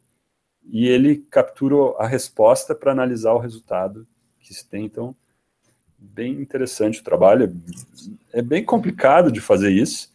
[0.72, 4.08] e ele captura a resposta para analisar o resultado
[4.40, 4.86] que se tem.
[4.86, 5.16] Então,
[5.98, 7.54] bem interessante o trabalho.
[8.32, 10.12] É bem complicado de fazer isso.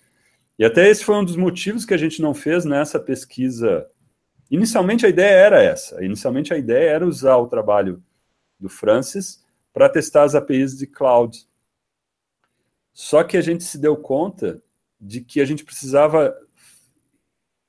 [0.58, 3.86] E até esse foi um dos motivos que a gente não fez nessa pesquisa.
[4.54, 6.04] Inicialmente a ideia era essa.
[6.04, 8.00] Inicialmente a ideia era usar o trabalho
[8.56, 11.44] do Francis para testar as APIs de cloud.
[12.92, 14.62] Só que a gente se deu conta
[15.00, 16.32] de que a gente precisava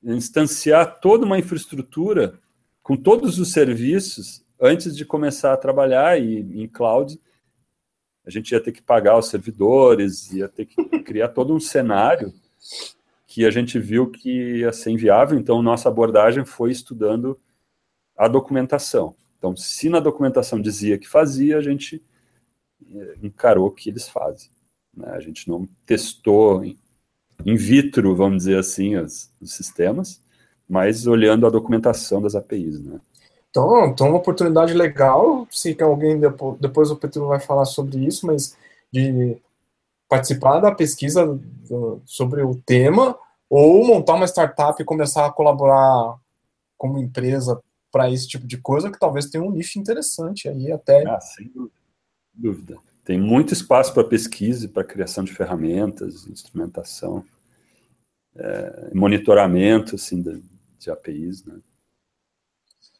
[0.03, 2.37] instanciar toda uma infraestrutura
[2.83, 7.19] com todos os serviços antes de começar a trabalhar e, em cloud
[8.23, 12.31] a gente ia ter que pagar os servidores, ia ter que criar todo um cenário
[13.35, 17.37] que a gente viu que ia ser inviável, então nossa abordagem foi estudando
[18.17, 19.13] a documentação.
[19.37, 22.01] Então, se na documentação dizia que fazia, a gente
[22.89, 24.49] eh, encarou que eles fazem.
[24.95, 25.09] Né?
[25.09, 30.21] A gente não testou in vitro, vamos dizer assim, os, os sistemas,
[30.65, 32.81] mas olhando a documentação das APIs.
[32.81, 33.01] Né?
[33.49, 38.25] Então, então uma oportunidade legal, se alguém depois, depois o Petro vai falar sobre isso,
[38.25, 38.55] mas
[38.93, 39.35] de
[40.07, 43.19] participar da pesquisa do, sobre o tema
[43.49, 46.17] ou montar uma startup e começar a colaborar
[46.77, 51.07] como empresa para esse tipo de coisa, que talvez tenha um nicho interessante aí até.
[51.07, 51.51] Ah, sem
[52.33, 52.77] dúvida.
[53.05, 57.23] Tem muito espaço para pesquisa e para criação de ferramentas, instrumentação,
[58.35, 60.43] é, monitoramento assim, de,
[60.79, 61.59] de APIs, né?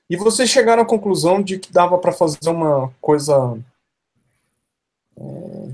[0.09, 3.59] E vocês chegaram à conclusão de que dava para fazer uma coisa.
[5.17, 5.71] É,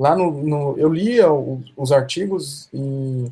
[0.00, 3.30] lá no, no, Eu lia os, os artigos e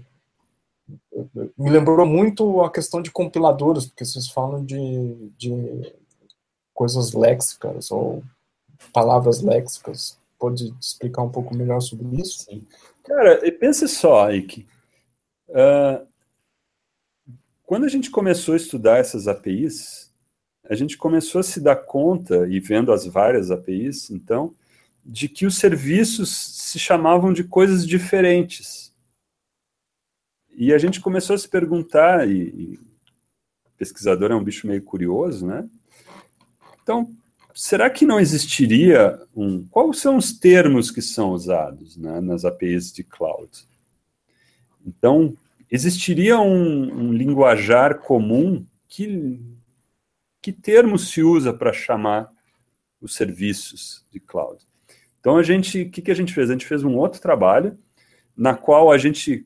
[1.57, 5.95] me lembrou muito a questão de compiladores, porque vocês falam de, de
[6.75, 8.23] coisas léxicas ou
[8.93, 10.19] palavras léxicas.
[10.39, 12.45] Pode explicar um pouco melhor sobre isso?
[12.45, 12.67] Sim.
[13.03, 14.67] Cara, pense só, Ike.
[15.49, 16.07] Uh,
[17.65, 20.11] quando a gente começou a estudar essas APIs,
[20.69, 24.55] a gente começou a se dar conta, e vendo as várias APIs, então,
[25.09, 28.93] de que os serviços se chamavam de coisas diferentes.
[30.55, 32.79] E a gente começou a se perguntar, e,
[33.79, 35.67] pesquisador é um bicho meio curioso, né?
[36.83, 37.11] Então,
[37.55, 39.67] será que não existiria um.
[39.69, 43.51] Quais são os termos que são usados né, nas APIs de cloud?
[44.85, 45.35] Então,
[45.71, 49.41] existiria um, um linguajar comum que,
[50.43, 52.31] que termo se usa para chamar
[53.01, 54.68] os serviços de cloud?
[55.21, 56.49] Então, a gente, o que, que a gente fez?
[56.49, 57.77] A gente fez um outro trabalho
[58.37, 59.45] na qual a gente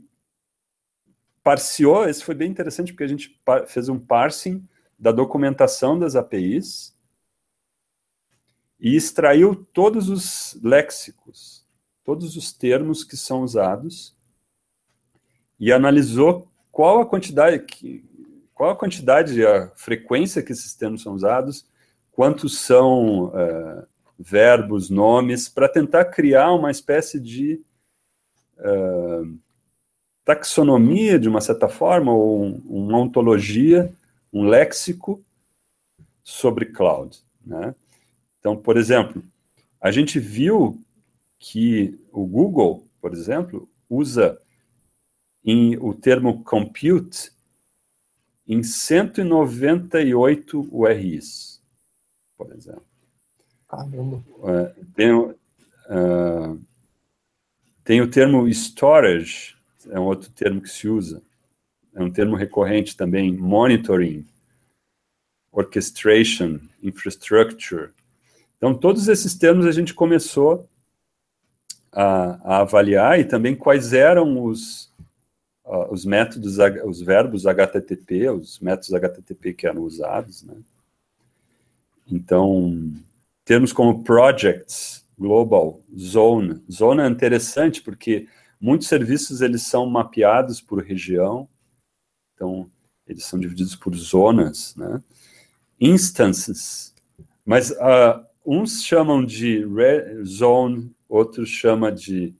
[1.43, 4.67] parseou, esse foi bem interessante porque a gente fez um parsing
[4.99, 6.95] da documentação das APIs
[8.79, 11.65] e extraiu todos os léxicos,
[12.05, 14.15] todos os termos que são usados
[15.59, 17.65] e analisou qual a quantidade,
[18.55, 21.65] qual a quantidade, a frequência que esses termos são usados,
[22.13, 23.87] quantos são uh,
[24.23, 27.61] verbos, nomes, para tentar criar uma espécie de
[28.59, 29.37] uh,
[30.25, 33.93] taxonomia, de uma certa forma, ou um, uma ontologia,
[34.33, 35.21] um léxico
[36.23, 37.19] sobre cloud.
[37.45, 37.75] Né?
[38.39, 39.21] Então, por exemplo,
[39.81, 40.81] a gente viu
[41.39, 44.41] que o Google, por exemplo, usa
[45.45, 47.33] em, o termo compute
[48.47, 51.61] em 198 URIs,
[52.37, 52.92] por exemplo.
[53.73, 54.23] Caramba.
[54.39, 56.61] Uh, tem, uh,
[57.83, 59.57] tem o termo storage,
[59.91, 61.21] é um outro termo que se usa,
[61.93, 64.25] é um termo recorrente também, monitoring,
[65.51, 67.91] orchestration, infrastructure,
[68.63, 70.65] então, todos esses termos a gente começou
[71.91, 74.85] a, a avaliar e também quais eram os,
[75.65, 80.55] uh, os métodos, os verbos HTTP, os métodos HTTP que eram usados, né?
[82.09, 82.89] Então,
[83.45, 86.63] termos como projects, global, zone.
[86.71, 88.29] Zone é interessante porque
[88.61, 91.49] muitos serviços eles são mapeados por região,
[92.35, 92.71] então
[93.07, 95.03] eles são divididos por zonas, né?
[95.81, 96.95] Instances,
[97.45, 99.65] mas uh, uns chamam de
[100.25, 102.35] zone, outros chamam de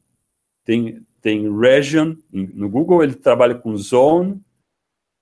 [0.65, 2.17] tem tem region.
[2.33, 4.43] No Google ele trabalha com zone,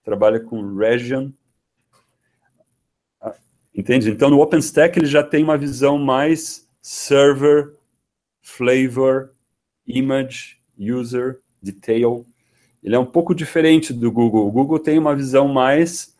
[0.02, 1.30] trabalha com region.
[3.74, 4.10] Entende?
[4.10, 7.74] Então no OpenStack ele já tem uma visão mais server,
[8.42, 9.30] flavor,
[9.86, 12.26] image, user, detail.
[12.82, 14.46] Ele é um pouco diferente do Google.
[14.48, 16.14] O Google tem uma visão mais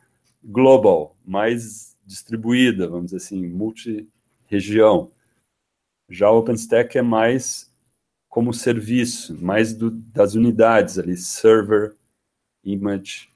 [0.45, 4.09] global, mais distribuída, vamos dizer assim, multi
[4.47, 5.11] região.
[6.09, 7.71] Já o OpenStack é mais
[8.29, 11.95] como serviço, mais do, das unidades ali, server,
[12.65, 13.29] image.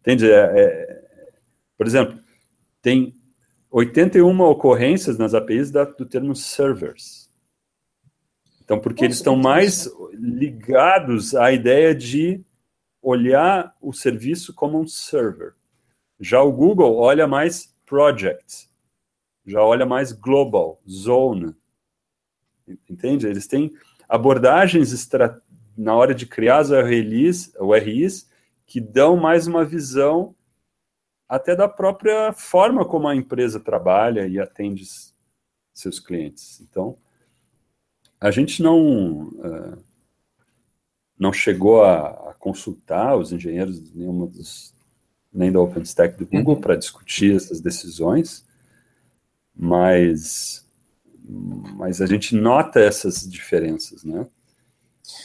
[0.00, 0.30] Entende?
[0.30, 1.28] É, é,
[1.76, 2.18] por exemplo,
[2.82, 3.14] tem
[3.70, 7.28] 81 ocorrências nas APIs da, do termo servers.
[8.62, 12.44] Então, porque Nossa, eles estão mais ligados à ideia de
[13.02, 15.54] olhar o serviço como um server.
[16.20, 18.68] Já o Google olha mais projects
[19.48, 21.54] já olha mais global, zone.
[22.88, 23.26] Entende?
[23.26, 23.72] Eles têm
[24.06, 25.08] abordagens
[25.76, 28.28] na hora de criar as URIs, URIs
[28.66, 30.34] que dão mais uma visão
[31.28, 34.84] até da própria forma como a empresa trabalha e atende
[35.74, 36.60] seus clientes.
[36.60, 36.96] Então,
[38.20, 39.84] a gente não uh,
[41.18, 44.72] não chegou a, a, consultar os engenheiros nenhuma dos,
[45.32, 46.60] nem da OpenStack do Google uhum.
[46.60, 48.44] para discutir essas decisões,
[49.54, 50.64] mas
[51.76, 54.26] mas a gente nota essas diferenças, né?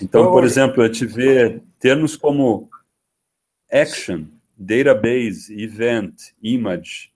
[0.01, 2.69] Então, por exemplo, a gente vê termos como
[3.71, 4.25] action,
[4.57, 7.11] database, event, image,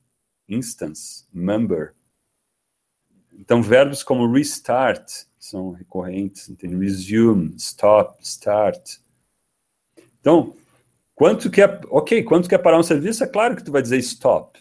[0.48, 1.94] instance, member.
[3.34, 8.98] Então, verbos como restart são recorrentes, tem resume, stop, start.
[10.20, 10.56] Então,
[11.16, 13.82] quanto que é, ok, quanto que é parar um serviço, é claro que tu vai
[13.82, 14.58] dizer stop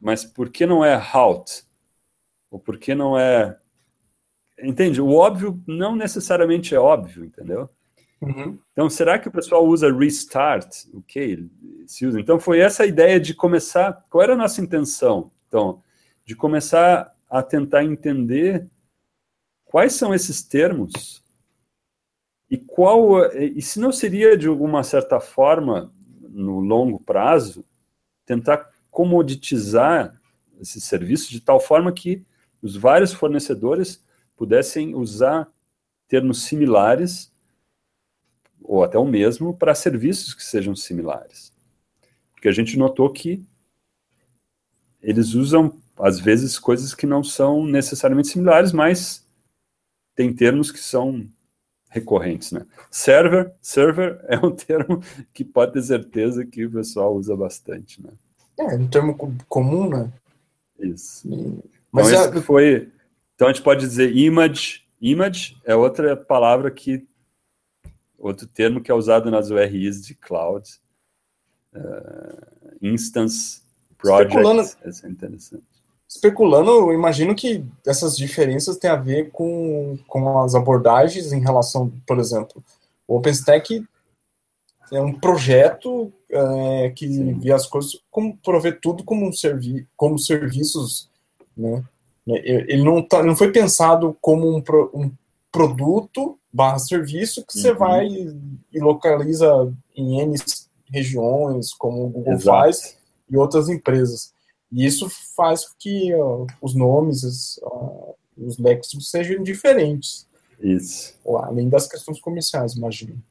[0.00, 1.64] mas por que não é halt?
[2.50, 3.58] Ou por que não é.
[4.60, 5.00] Entende?
[5.00, 7.68] O óbvio não necessariamente é óbvio, entendeu?
[8.20, 8.58] Uhum.
[8.72, 10.84] Então, será que o pessoal usa restart?
[10.94, 11.48] Ok,
[11.86, 12.20] se usa.
[12.20, 14.04] Então, foi essa a ideia de começar.
[14.10, 15.30] Qual era a nossa intenção?
[15.46, 15.80] Então,
[16.24, 18.66] de começar a tentar entender
[19.64, 21.22] quais são esses termos
[22.50, 25.92] e qual e se não seria de alguma certa forma
[26.30, 27.64] no longo prazo
[28.24, 30.18] tentar comoditizar
[30.60, 32.24] esse serviço de tal forma que
[32.62, 34.02] os vários fornecedores
[34.36, 35.46] pudessem usar
[36.08, 37.30] termos similares
[38.62, 41.52] ou até o mesmo para serviços que sejam similares.
[42.32, 43.44] Porque a gente notou que
[45.02, 49.24] eles usam, às vezes, coisas que não são necessariamente similares, mas
[50.14, 51.26] tem termos que são
[51.88, 52.66] recorrentes, né?
[52.90, 55.02] Server, server é um termo
[55.32, 58.10] que pode ter certeza que o pessoal usa bastante, né?
[58.58, 59.16] É, um termo
[59.48, 60.12] comum, né?
[60.78, 61.28] Isso.
[61.28, 61.58] E...
[61.92, 62.42] Mas então, é...
[62.42, 62.88] foi.
[63.34, 64.82] Então a gente pode dizer image.
[65.00, 67.06] Image é outra palavra que.
[68.18, 70.68] Outro termo que é usado nas URIs de cloud.
[71.72, 73.62] Uh, instance,
[73.96, 74.36] project.
[74.36, 75.64] Especulando, Essa é interessante.
[76.08, 81.92] Especulando, eu imagino que essas diferenças têm a ver com, com as abordagens em relação,
[82.06, 82.64] por exemplo,
[83.06, 83.84] o OpenStack
[84.90, 87.38] é um projeto é, que Sim.
[87.38, 91.10] vê as coisas como prover tudo como um servi como serviços,
[91.56, 91.84] né?
[92.26, 95.10] Ele não tá, não foi pensado como um, pro, um
[95.50, 97.62] produto barra serviço que uhum.
[97.62, 100.34] você vai e localiza em N
[100.90, 102.46] regiões, como o Google Exato.
[102.46, 102.96] faz,
[103.30, 104.32] e outras empresas.
[104.72, 110.26] E isso faz com que ó, os nomes, os, ó, os léxicos sejam diferentes.
[110.58, 111.14] Isso.
[111.44, 113.22] Além das questões comerciais, imagino.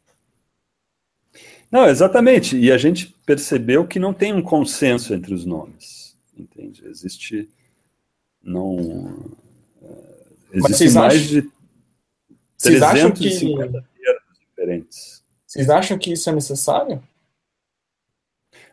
[1.70, 2.58] Não, exatamente.
[2.58, 6.16] E a gente percebeu que não tem um consenso entre os nomes.
[6.38, 6.82] Entende?
[6.86, 7.50] Existe.
[8.42, 8.78] Não.
[9.82, 10.16] Uh,
[10.54, 11.57] existe mais acham, de
[12.60, 15.24] 350 que, termos diferentes.
[15.46, 17.02] Vocês acham que isso é necessário?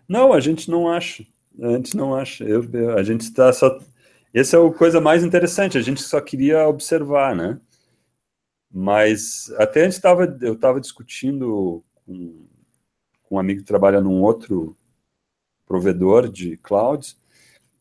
[0.08, 1.24] Não, a gente não acha.
[1.60, 2.44] A gente não acha.
[2.44, 2.64] Eu,
[2.96, 3.80] a gente está só.
[4.32, 5.78] Essa é a coisa mais interessante.
[5.78, 7.60] A gente só queria observar, né?
[8.72, 12.44] Mas até a gente estava, eu estava discutindo com
[13.30, 14.76] um amigo que trabalha num outro
[15.64, 17.16] provedor de clouds,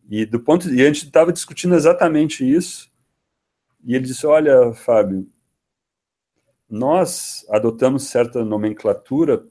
[0.09, 2.89] e do ponto e a gente estava discutindo exatamente isso,
[3.83, 5.27] e ele disse: Olha, Fábio,
[6.74, 9.45] nós adotamos certa nomenclatura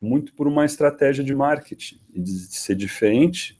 [0.00, 3.58] muito por uma estratégia de marketing e de ser diferente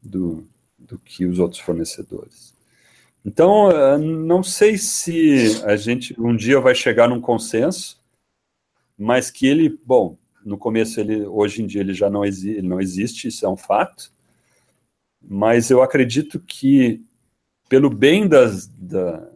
[0.00, 0.46] do,
[0.78, 2.54] do que os outros fornecedores.
[3.24, 8.00] Então, não sei se a gente um dia vai chegar num consenso,
[8.96, 12.68] mas que ele, bom, no começo ele, hoje em dia ele já não, exi ele
[12.68, 14.08] não existe, isso é um fato,
[15.20, 17.04] mas eu acredito que
[17.68, 19.28] pelo bem das, da,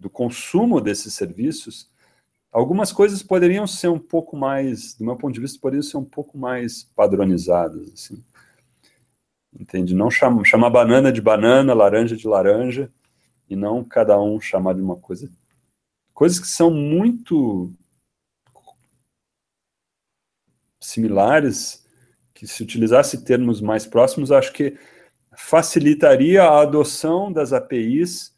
[0.00, 1.86] do consumo desses serviços,
[2.50, 6.04] algumas coisas poderiam ser um pouco mais, do meu ponto de vista, poderiam ser um
[6.04, 8.24] pouco mais padronizadas, assim.
[9.52, 9.94] Entende?
[9.94, 12.90] Não chama, chamar banana de banana, laranja de laranja,
[13.48, 15.30] e não cada um chamar de uma coisa.
[16.14, 17.70] Coisas que são muito
[20.80, 21.84] similares,
[22.32, 24.78] que se utilizasse termos mais próximos, acho que
[25.36, 28.32] facilitaria a adoção das APIs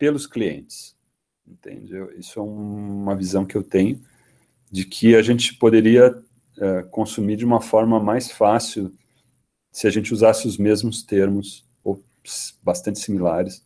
[0.00, 0.96] pelos clientes.
[1.46, 1.92] Entende?
[2.18, 4.00] Isso é uma visão que eu tenho
[4.72, 6.16] de que a gente poderia
[6.58, 8.90] é, consumir de uma forma mais fácil
[9.70, 12.02] se a gente usasse os mesmos termos ou
[12.62, 13.62] bastante similares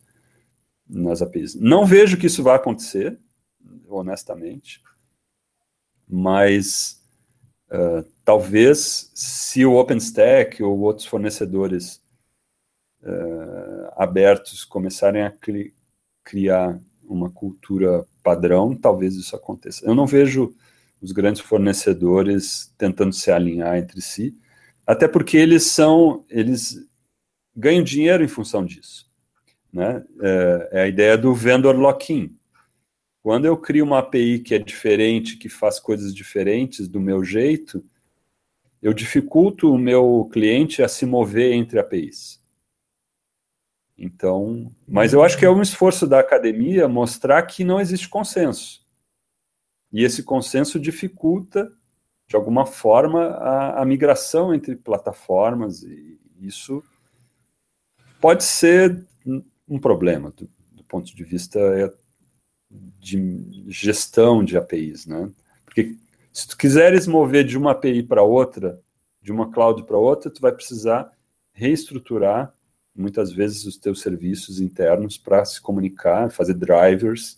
[0.87, 1.55] nas APIs.
[1.55, 3.17] Não vejo que isso vai acontecer,
[3.87, 4.81] honestamente,
[6.07, 7.01] mas
[7.67, 11.99] Uh, talvez, se o OpenStack ou outros fornecedores
[13.01, 15.31] uh, abertos começarem a
[16.25, 19.85] criar uma cultura padrão, talvez isso aconteça.
[19.85, 20.53] Eu não vejo
[21.01, 24.35] os grandes fornecedores tentando se alinhar entre si,
[24.85, 26.83] até porque eles são, eles
[27.55, 29.07] ganham dinheiro em função disso.
[29.71, 30.03] Né?
[30.21, 32.35] É, é a ideia do vendor lock-in.
[33.21, 37.83] Quando eu crio uma API que é diferente, que faz coisas diferentes do meu jeito,
[38.81, 42.39] eu dificulto o meu cliente a se mover entre APIs.
[43.97, 48.81] Então, mas eu acho que é um esforço da academia mostrar que não existe consenso.
[49.91, 51.71] E esse consenso dificulta,
[52.27, 56.83] de alguma forma, a, a migração entre plataformas, e isso
[58.19, 59.05] pode ser
[59.67, 61.59] um problema do, do ponto de vista
[62.99, 65.31] de gestão de APIs, né?
[65.63, 65.95] Porque
[66.33, 68.79] se tu quiseres mover de uma API para outra,
[69.21, 71.09] de uma cloud para outra, tu vai precisar
[71.53, 72.53] reestruturar
[72.95, 77.37] muitas vezes os teus serviços internos para se comunicar, fazer drivers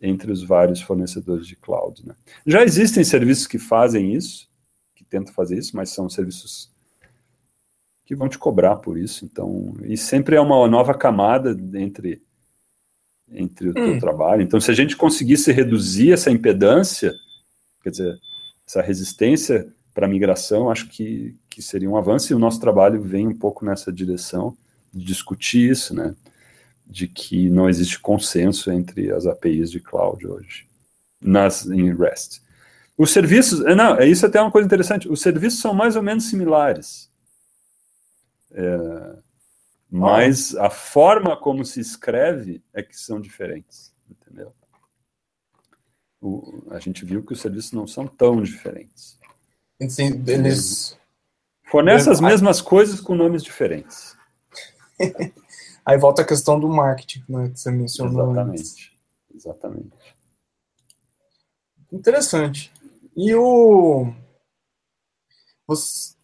[0.00, 2.06] entre os vários fornecedores de cloud.
[2.06, 2.14] Né?
[2.46, 4.48] Já existem serviços que fazem isso,
[4.94, 6.70] que tentam fazer isso, mas são serviços
[8.04, 9.24] que vão te cobrar por isso.
[9.24, 12.20] Então, e sempre é uma nova camada entre
[13.30, 13.98] entre o teu hum.
[13.98, 14.40] trabalho.
[14.40, 17.12] Então, se a gente conseguisse reduzir essa impedância,
[17.82, 18.18] quer dizer,
[18.66, 23.02] essa resistência para a migração, acho que, que seria um avanço e o nosso trabalho
[23.02, 24.56] vem um pouco nessa direção
[24.92, 26.14] discutir isso, né?
[26.86, 30.66] De que não existe consenso entre as APIs de cloud hoje,
[31.20, 32.40] nas, em REST.
[32.96, 36.02] Os serviços, é, não, é isso até uma coisa interessante, os serviços são mais ou
[36.02, 37.08] menos similares.
[38.50, 39.16] É,
[39.90, 44.52] mas a forma como se escreve é que são diferentes, entendeu?
[46.20, 49.18] o, a gente viu que os serviços não são tão diferentes.
[49.88, 50.98] Sim, eles
[51.70, 54.16] fornecem as mesmas coisas com nomes diferentes.
[55.84, 58.30] Aí volta a questão do marketing, né, que você mencionou.
[58.30, 58.60] Exatamente.
[58.60, 58.90] Antes.
[59.34, 60.16] Exatamente.
[61.92, 62.72] Interessante.
[63.16, 64.12] E o.
[65.66, 66.14] Você...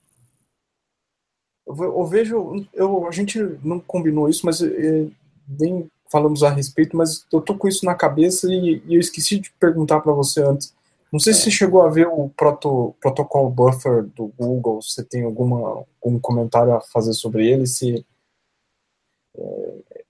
[1.67, 2.67] Eu vejo.
[2.75, 5.09] Eu, a gente não combinou isso, mas é,
[5.49, 9.41] nem falamos a respeito, mas eu tô com isso na cabeça e, e eu esqueci
[9.41, 10.75] de perguntar para você antes.
[11.11, 11.35] Não sei é.
[11.35, 16.19] se você chegou a ver o proto, protocolo buffer do Google, se tem alguma, algum
[16.21, 18.05] comentário a fazer sobre ele, se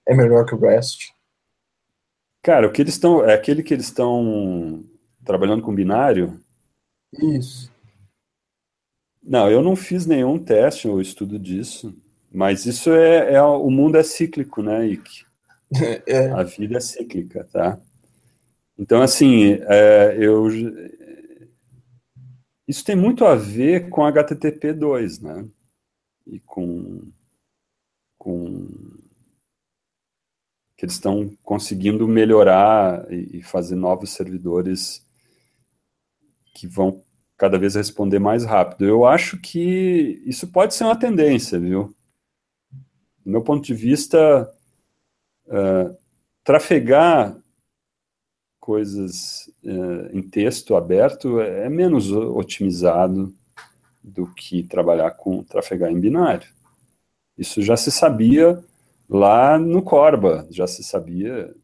[0.07, 1.13] é, melhor que o REST.
[2.43, 3.25] Cara, o que eles estão.
[3.25, 4.85] É aquele que eles estão
[5.25, 6.41] trabalhando com binário?
[7.13, 7.73] Isso.
[9.23, 11.95] Não, eu não fiz nenhum teste ou estudo disso,
[12.31, 15.25] mas isso é, é o mundo é cíclico, né, Ike?
[16.07, 16.31] É.
[16.31, 17.81] A vida é cíclica, tá?
[18.79, 20.49] Então, assim, é, eu
[22.67, 25.47] isso tem muito a ver com HTTP 2, né?
[26.27, 27.13] E com,
[28.19, 28.69] com
[30.85, 35.03] que eles estão conseguindo melhorar e, e fazer novos servidores
[36.55, 37.03] que vão
[37.37, 38.85] cada vez responder mais rápido.
[38.85, 41.95] Eu acho que isso pode ser uma tendência, viu?
[43.25, 44.49] Do meu ponto de vista,
[45.47, 45.97] uh,
[46.45, 47.37] trafegar
[48.61, 53.35] coisas uh, em texto aberto é menos otimizado
[54.03, 56.49] do que trabalhar com trafegar em binário.
[57.37, 58.63] Isso já se sabia
[59.15, 61.55] lá no Corba, já se sabia.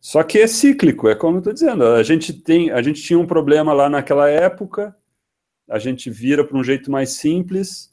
[0.00, 1.84] Só que é cíclico, é como eu estou dizendo.
[1.84, 4.96] A gente, tem, a gente tinha um problema lá naquela época,
[5.68, 7.92] a gente vira para um jeito mais simples,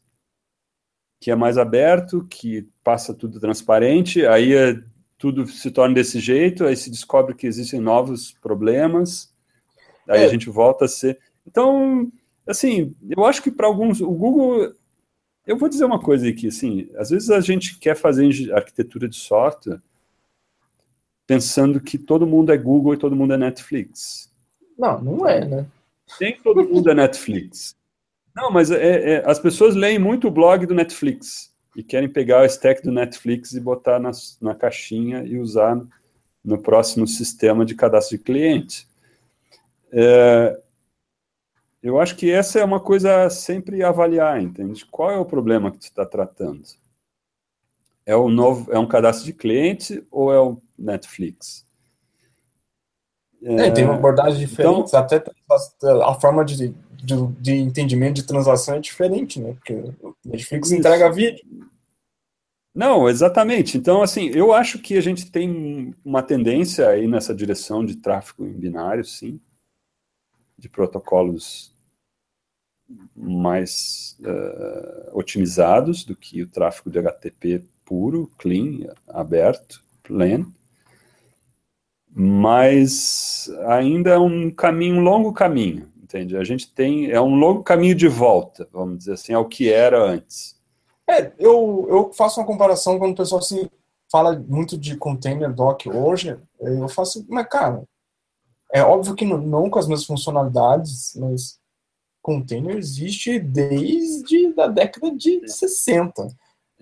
[1.19, 4.79] que é mais aberto, que passa tudo transparente, aí é,
[5.17, 9.33] tudo se torna desse jeito, aí se descobre que existem novos problemas,
[10.07, 10.25] aí é.
[10.25, 11.19] a gente volta a ser.
[11.45, 12.09] Então,
[12.47, 13.99] assim, eu acho que para alguns.
[13.99, 14.73] O Google
[15.45, 19.15] eu vou dizer uma coisa aqui, assim, às vezes a gente quer fazer arquitetura de
[19.15, 19.79] software
[21.27, 24.29] pensando que todo mundo é Google e todo mundo é Netflix.
[24.77, 25.65] Não, não é, né?
[26.19, 27.75] Nem todo mundo é Netflix.
[28.35, 32.41] Não, mas é, é, as pessoas leem muito o blog do Netflix e querem pegar
[32.41, 35.81] o stack do Netflix e botar na, na caixinha e usar
[36.43, 38.87] no próximo sistema de cadastro de cliente.
[39.91, 40.59] É,
[41.83, 44.85] eu acho que essa é uma coisa a sempre avaliar, entende?
[44.85, 46.63] Qual é o problema que tu está tratando?
[48.05, 51.65] É o novo, é um cadastro de cliente ou é o Netflix?
[53.43, 55.21] É, tem uma abordagem diferente, então, até
[56.05, 56.69] a forma de,
[57.03, 59.51] de, de, entendimento de transação é diferente, né?
[59.53, 60.79] Porque o Netflix isso.
[60.79, 61.43] entrega vídeo.
[62.73, 63.77] Não, exatamente.
[63.77, 68.45] Então, assim, eu acho que a gente tem uma tendência aí nessa direção de tráfego
[68.45, 69.37] em binário, sim,
[70.57, 71.72] de protocolos
[73.15, 80.45] mais uh, otimizados do que o tráfego de HTTP puro, clean, aberto, plain,
[82.09, 86.37] mas ainda é um caminho, um longo caminho, entende?
[86.37, 90.01] A gente tem, é um longo caminho de volta, vamos dizer assim, ao que era
[90.01, 90.55] antes.
[91.09, 93.69] É, eu, eu faço uma comparação quando o pessoal assim,
[94.11, 97.83] fala muito de container doc hoje, eu faço, mas cara,
[98.71, 101.59] é óbvio que não, não com as mesmas funcionalidades, mas
[102.23, 106.27] container existe desde a década de 60.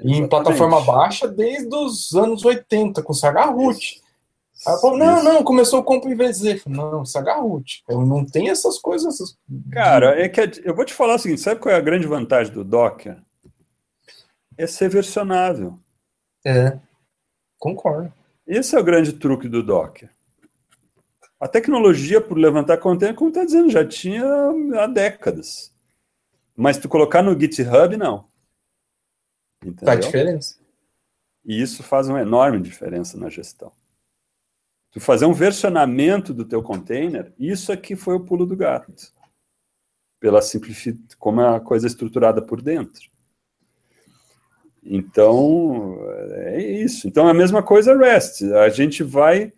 [0.03, 4.01] E em plataforma baixa desde os anos 80, com CH-Root.
[4.65, 6.65] Aí eu não, não, começou com o IVZ.
[6.65, 7.83] Não, CH-Root.
[7.89, 9.35] Não tem essas coisas.
[9.71, 12.53] Cara, é que eu vou te falar o seguinte: sabe qual é a grande vantagem
[12.53, 13.17] do Docker?
[14.57, 15.77] É ser versionável.
[16.45, 16.77] É,
[17.59, 18.13] concordo.
[18.45, 20.09] Esse é o grande truque do Docker.
[21.41, 24.23] A tecnologia por levantar container, como está dizendo, já tinha
[24.79, 25.73] há décadas.
[26.55, 28.25] Mas tu colocar no GitHub, não.
[29.65, 29.85] Entendeu?
[29.85, 30.59] Faz diferença.
[31.43, 33.71] E isso faz uma enorme diferença na gestão.
[34.91, 38.93] Tu fazer um versionamento do teu container, isso aqui foi o pulo do gato.
[40.19, 43.09] Pela simplificação, como é a coisa estruturada por dentro.
[44.83, 45.97] Então,
[46.33, 47.07] é isso.
[47.07, 48.43] Então, é a mesma coisa REST.
[48.53, 49.51] A gente vai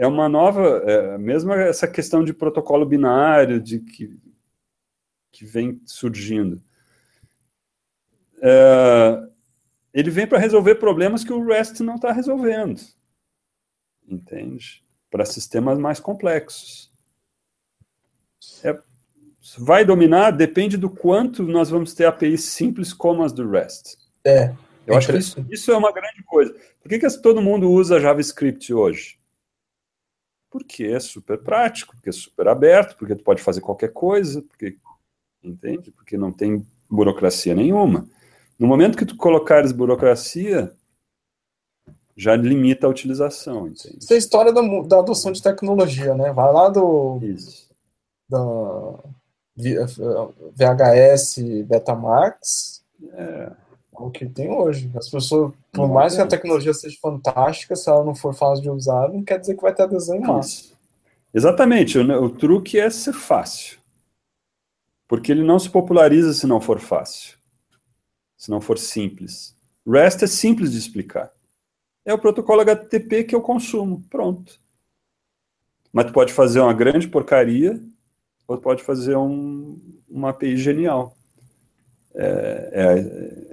[0.00, 4.18] é uma nova, é, mesmo essa questão de protocolo binário de que,
[5.30, 6.58] que vem surgindo.
[8.40, 9.28] É,
[9.92, 12.80] ele vem para resolver problemas que o REST não está resolvendo,
[14.08, 14.82] entende?
[15.10, 16.90] Para sistemas mais complexos.
[18.64, 18.80] É,
[19.58, 23.98] vai dominar depende do quanto nós vamos ter APIs simples como as do REST.
[24.24, 24.54] É.
[24.86, 26.56] Eu acho que isso, isso, é uma grande coisa.
[26.82, 29.19] Por que, que todo mundo usa JavaScript hoje?
[30.50, 34.76] Porque é super prático, porque é super aberto, porque tu pode fazer qualquer coisa, porque
[35.42, 35.90] entende?
[35.92, 38.06] Porque não tem burocracia nenhuma.
[38.58, 40.72] No momento que tu colocares burocracia,
[42.16, 43.98] já limita a utilização, entende?
[44.00, 46.32] Isso é a história da, da adoção de tecnologia, né?
[46.32, 47.70] Vai lá do Isso.
[48.28, 48.38] da
[49.56, 53.52] VHS Betamax, É,
[54.00, 54.90] o que tem hoje.
[54.96, 58.70] As pessoas, por mais que a tecnologia seja fantástica, se ela não for fácil de
[58.70, 60.70] usar, não quer dizer que vai ter adesão em massa.
[61.32, 63.78] Exatamente, o, o truque é ser fácil.
[65.06, 67.36] Porque ele não se populariza se não for fácil.
[68.36, 69.54] Se não for simples.
[69.86, 71.30] REST é simples de explicar.
[72.04, 74.04] É o protocolo HTTP que eu consumo.
[74.08, 74.58] Pronto.
[75.92, 77.80] Mas tu pode fazer uma grande porcaria
[78.46, 79.78] ou tu pode fazer um,
[80.08, 81.16] uma API genial.
[82.14, 83.49] É- é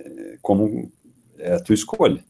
[0.47, 0.89] como
[1.37, 2.23] é a tua escolha.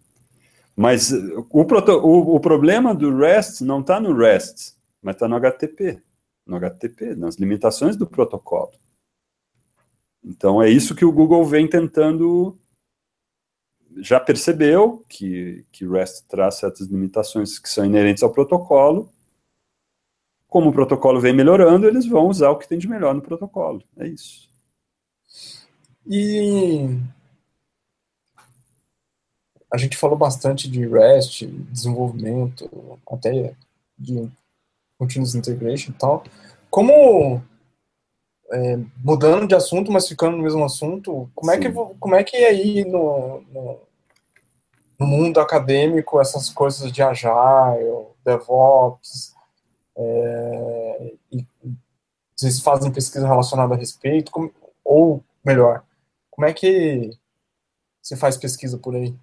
[0.75, 1.11] Mas
[1.51, 6.01] o, proto- o- o problema do REST não está no REST, mas está no HTTP.
[6.43, 8.71] No HTTP, nas limitações do protocolo.
[10.23, 12.57] Então é isso que o Google vem tentando.
[13.97, 19.11] Já percebeu que, que o REST traz certas limitações que são inerentes ao protocolo.
[20.47, 23.83] Como o protocolo vem melhorando, eles vão usar o que tem de melhor no protocolo.
[23.95, 24.49] É isso.
[26.07, 26.97] E
[29.71, 32.69] a gente falou bastante de REST, desenvolvimento,
[33.11, 33.53] até
[33.97, 34.29] de
[34.97, 36.23] continuous integration e tal.
[36.69, 37.41] Como
[38.51, 41.67] é, mudando de assunto, mas ficando no mesmo assunto, como é que
[41.99, 43.79] como é que é aí no, no,
[44.99, 49.33] no mundo acadêmico essas coisas de agile, DevOps,
[49.97, 51.45] é, e
[52.35, 54.53] vocês fazem pesquisa relacionada a respeito, como-
[54.83, 55.83] ou melhor,
[56.29, 57.11] como é que
[58.01, 59.13] você faz pesquisa por aí?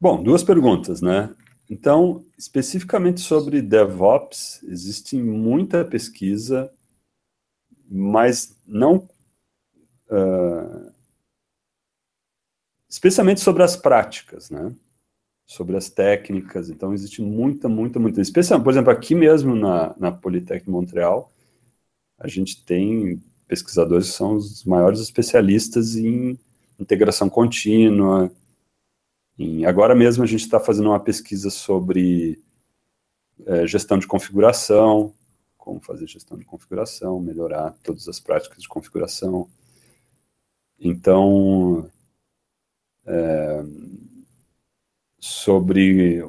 [0.00, 1.34] Bom, duas perguntas, né?
[1.68, 6.70] Então, especificamente sobre DevOps, existe muita pesquisa,
[7.88, 9.08] mas não.
[10.10, 10.92] ah,
[12.88, 14.74] especialmente sobre as práticas, né?
[15.46, 16.70] Sobre as técnicas.
[16.70, 18.20] Então, existe muita, muita, muita.
[18.20, 21.32] Especialmente, por exemplo, aqui mesmo na, na Politec Montreal,
[22.18, 26.38] a gente tem pesquisadores que são os maiores especialistas em
[26.78, 28.30] integração contínua,
[29.38, 32.40] em- agora mesmo a gente está fazendo uma pesquisa sobre
[33.46, 35.12] eh, gestão de configuração,
[35.58, 39.48] como fazer gestão de configuração, melhorar todas as práticas de configuração.
[40.78, 41.90] Então,
[43.06, 43.64] eh,
[45.18, 46.22] sobre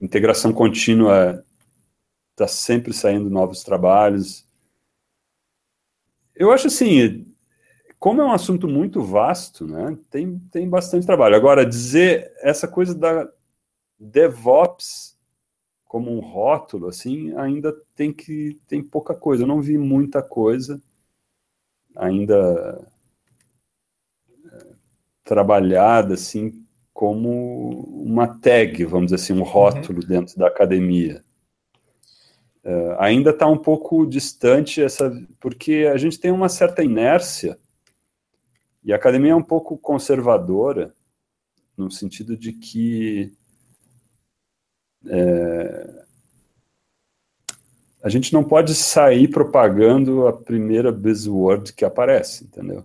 [0.00, 1.44] integração contínua,
[2.32, 4.44] está sempre saindo novos trabalhos.
[6.34, 7.33] Eu acho assim,
[8.04, 11.34] como é um assunto muito vasto, né, tem, tem bastante trabalho.
[11.34, 13.26] Agora, dizer essa coisa da
[13.98, 15.16] DevOps
[15.86, 19.44] como um rótulo, assim, ainda tem que tem pouca coisa.
[19.44, 20.78] Eu não vi muita coisa
[21.96, 22.86] ainda
[24.52, 24.66] é,
[25.24, 31.24] trabalhada assim como uma tag, vamos dizer assim, um rótulo dentro da academia.
[32.62, 37.58] É, ainda está um pouco distante essa, porque a gente tem uma certa inércia
[38.84, 40.94] e a academia é um pouco conservadora,
[41.76, 43.32] no sentido de que
[45.06, 46.04] é,
[48.02, 52.84] a gente não pode sair propagando a primeira buzzword que aparece, entendeu?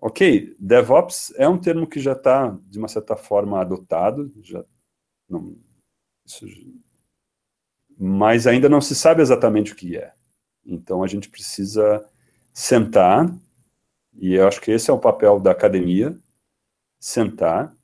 [0.00, 4.64] Ok, DevOps é um termo que já está, de uma certa forma, adotado, já
[5.28, 5.54] não,
[6.24, 6.46] isso,
[7.98, 10.12] mas ainda não se sabe exatamente o que é.
[10.64, 12.04] Então a gente precisa
[12.54, 13.30] sentar
[14.20, 16.14] e eu acho que esse é o papel da academia,
[17.00, 17.74] sentar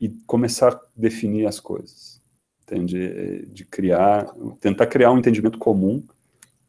[0.00, 2.22] e começar a definir as coisas,
[2.62, 3.44] entende?
[3.46, 6.06] De criar, tentar criar um entendimento comum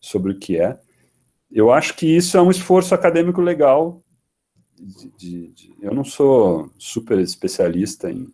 [0.02, 0.80] sobre o que é.
[1.52, 4.02] Eu acho que isso é um esforço acadêmico legal.
[4.76, 8.28] De, de, de, eu não sou super especialista em,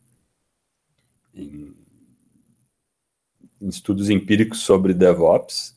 [1.34, 1.74] em,
[3.62, 5.76] em estudos empíricos sobre DevOps,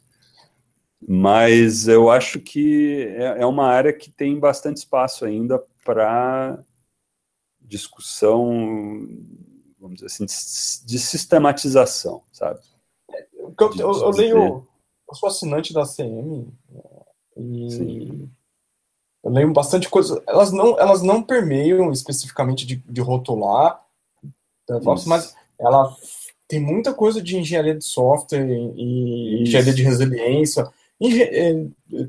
[1.09, 6.59] mas eu acho que é, é uma área que tem bastante espaço ainda para
[7.61, 9.07] discussão,
[9.79, 10.25] vamos dizer assim,
[10.85, 12.61] de sistematização, sabe?
[13.33, 14.67] Eu, eu, eu leio,
[15.09, 16.49] eu sou assinante da CM
[17.37, 18.31] e Sim.
[19.23, 20.21] eu leio bastante coisa.
[20.27, 23.81] Elas não, elas não permeiam especificamente de, de rotular
[24.69, 25.97] DevOps, mas ela
[26.49, 29.43] tem muita coisa de engenharia de software e Isso.
[29.43, 30.69] engenharia de resiliência,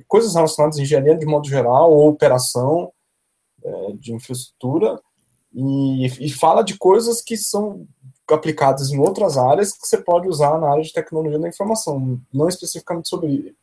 [0.07, 2.91] coisas relacionadas à engenharia de modo geral, ou operação
[3.63, 4.99] é, de infraestrutura,
[5.53, 7.87] e, e, fala de coisas que são
[8.29, 12.47] aplicadas em outras áreas que você pode usar na área de tecnologia da informação, não
[12.47, 13.55] especificamente sobre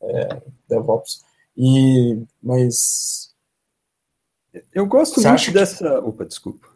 [0.00, 1.24] é, DevOps.
[1.56, 3.34] E, mas
[4.72, 6.00] eu gosto muito dessa.
[6.00, 6.68] Opa, desculpa.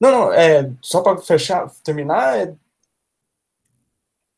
[0.00, 2.54] Não, não, é, só para fechar, terminar, é,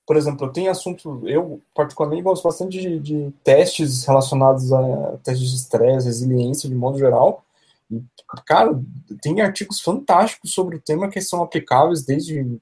[0.07, 5.51] por exemplo, eu tenho assunto, eu particularmente gosto bastante de, de testes relacionados a testes
[5.51, 7.45] de estresse, resiliência, de modo geral,
[7.91, 8.03] e,
[8.47, 8.79] cara,
[9.21, 12.61] tem artigos fantásticos sobre o tema que são aplicáveis desde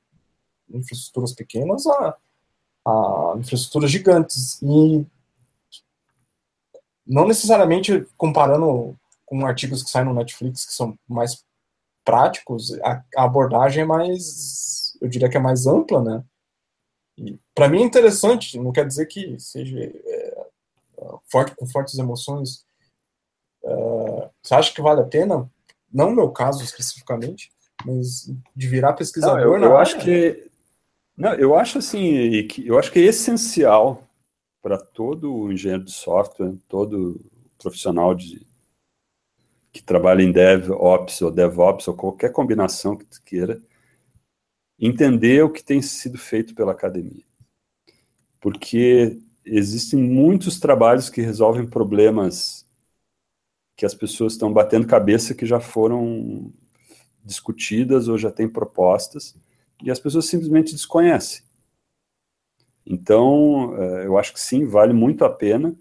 [0.68, 2.16] infraestruturas pequenas a,
[2.86, 5.07] a infraestruturas gigantes, e
[7.07, 11.45] não necessariamente comparando com artigos que saem no Netflix, que são mais
[12.05, 16.24] práticos, a, a abordagem é mais, eu diria que é mais ampla, né?
[17.55, 20.47] Para mim é interessante, não quer dizer que seja é,
[21.31, 22.64] forte com fortes emoções.
[23.62, 25.51] É, você acha que vale a pena?
[25.93, 27.51] Não no meu caso especificamente,
[27.85, 29.39] mas de virar pesquisador.
[29.39, 30.51] Não, eu, eu acho que
[31.21, 34.03] não, eu acho assim, eu acho que é essencial
[34.62, 37.21] para todo engenheiro de software, todo
[37.59, 38.47] profissional de
[39.71, 43.61] que trabalha em DevOps ou DevOps ou qualquer combinação que tu queira,
[44.81, 47.24] entender o que tem sido feito pela academia.
[48.41, 52.64] Porque existem muitos trabalhos que resolvem problemas
[53.76, 56.53] que as pessoas estão batendo cabeça que já foram
[57.24, 59.35] discutidas ou já têm propostas
[59.83, 61.43] e as pessoas simplesmente desconhecem.
[62.85, 65.74] Então, eh, eu acho que sim, vale muito a pena.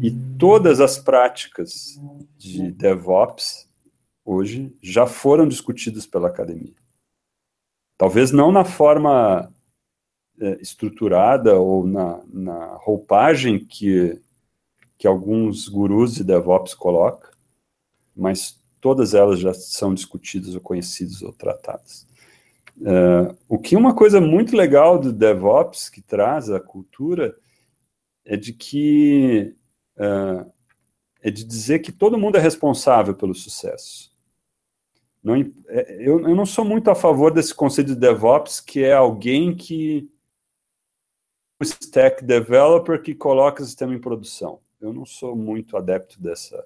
[0.00, 2.00] E todas as práticas
[2.36, 3.68] de DevOps
[4.24, 6.74] hoje já foram discutidas pela academia.
[7.98, 9.52] Talvez não na forma
[10.40, 14.16] é, estruturada ou na, na, roupagem que,
[14.96, 17.28] que alguns gurus de DevOps colocam,
[18.16, 22.06] mas todas elas já são discutidas ou conhecidas ou tratadas.
[22.76, 27.34] Uh, o que uma coisa muito legal do DevOps que traz a cultura
[28.24, 29.56] é de que
[29.96, 30.48] uh,
[31.20, 34.12] é de dizer que todo mundo é responsável pelo sucesso.
[35.28, 35.34] Não,
[35.68, 39.54] é, eu, eu não sou muito a favor desse conceito de DevOps, que é alguém
[39.54, 40.08] que
[41.60, 44.58] o stack developer que coloca o sistema em produção.
[44.80, 46.64] Eu não sou muito adepto dessa.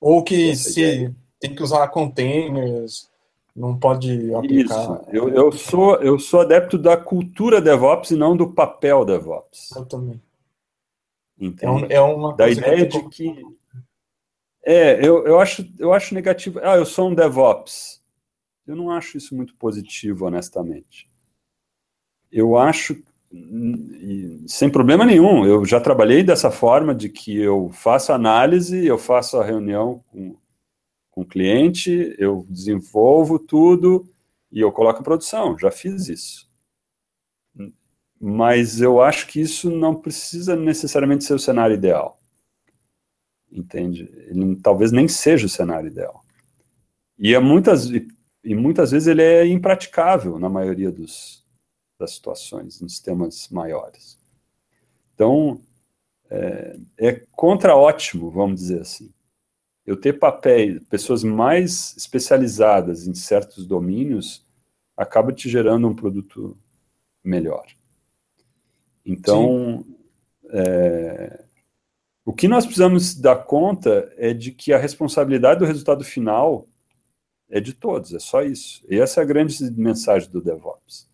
[0.00, 1.14] Ou que se ideia.
[1.38, 3.10] tem que usar containers,
[3.54, 5.02] não pode aplicar.
[5.02, 5.04] Isso.
[5.12, 9.72] Eu, eu, sou, eu sou adepto da cultura DevOps e não do papel DevOps.
[9.76, 10.18] Eu também.
[11.38, 11.92] Entende?
[11.92, 13.44] É, é uma da ideia de que
[14.64, 16.60] é, eu, eu, acho, eu acho negativo.
[16.62, 18.00] Ah, eu sou um DevOps.
[18.66, 21.08] Eu não acho isso muito positivo, honestamente.
[22.30, 22.96] Eu acho,
[24.46, 29.38] sem problema nenhum, eu já trabalhei dessa forma, de que eu faço análise, eu faço
[29.38, 30.36] a reunião com,
[31.10, 34.06] com o cliente, eu desenvolvo tudo
[34.52, 35.58] e eu coloco em produção.
[35.58, 36.48] Já fiz isso.
[38.20, 42.19] Mas eu acho que isso não precisa necessariamente ser o cenário ideal
[43.52, 44.08] entende?
[44.28, 46.24] Ele talvez nem seja o cenário ideal.
[47.18, 51.44] E, é muitas, e muitas vezes ele é impraticável na maioria dos,
[51.98, 54.18] das situações, nos sistemas maiores.
[55.14, 55.60] Então,
[56.30, 59.10] é, é contra-ótimo, vamos dizer assim.
[59.84, 64.42] Eu ter papéis, pessoas mais especializadas em certos domínios,
[64.96, 66.56] acaba te gerando um produto
[67.24, 67.66] melhor.
[69.04, 69.84] Então,
[70.50, 71.44] é,
[72.24, 76.66] o que nós precisamos dar conta é de que a responsabilidade do resultado final
[77.48, 78.84] é de todos, é só isso.
[78.88, 81.08] E essa é a grande mensagem do DevOps.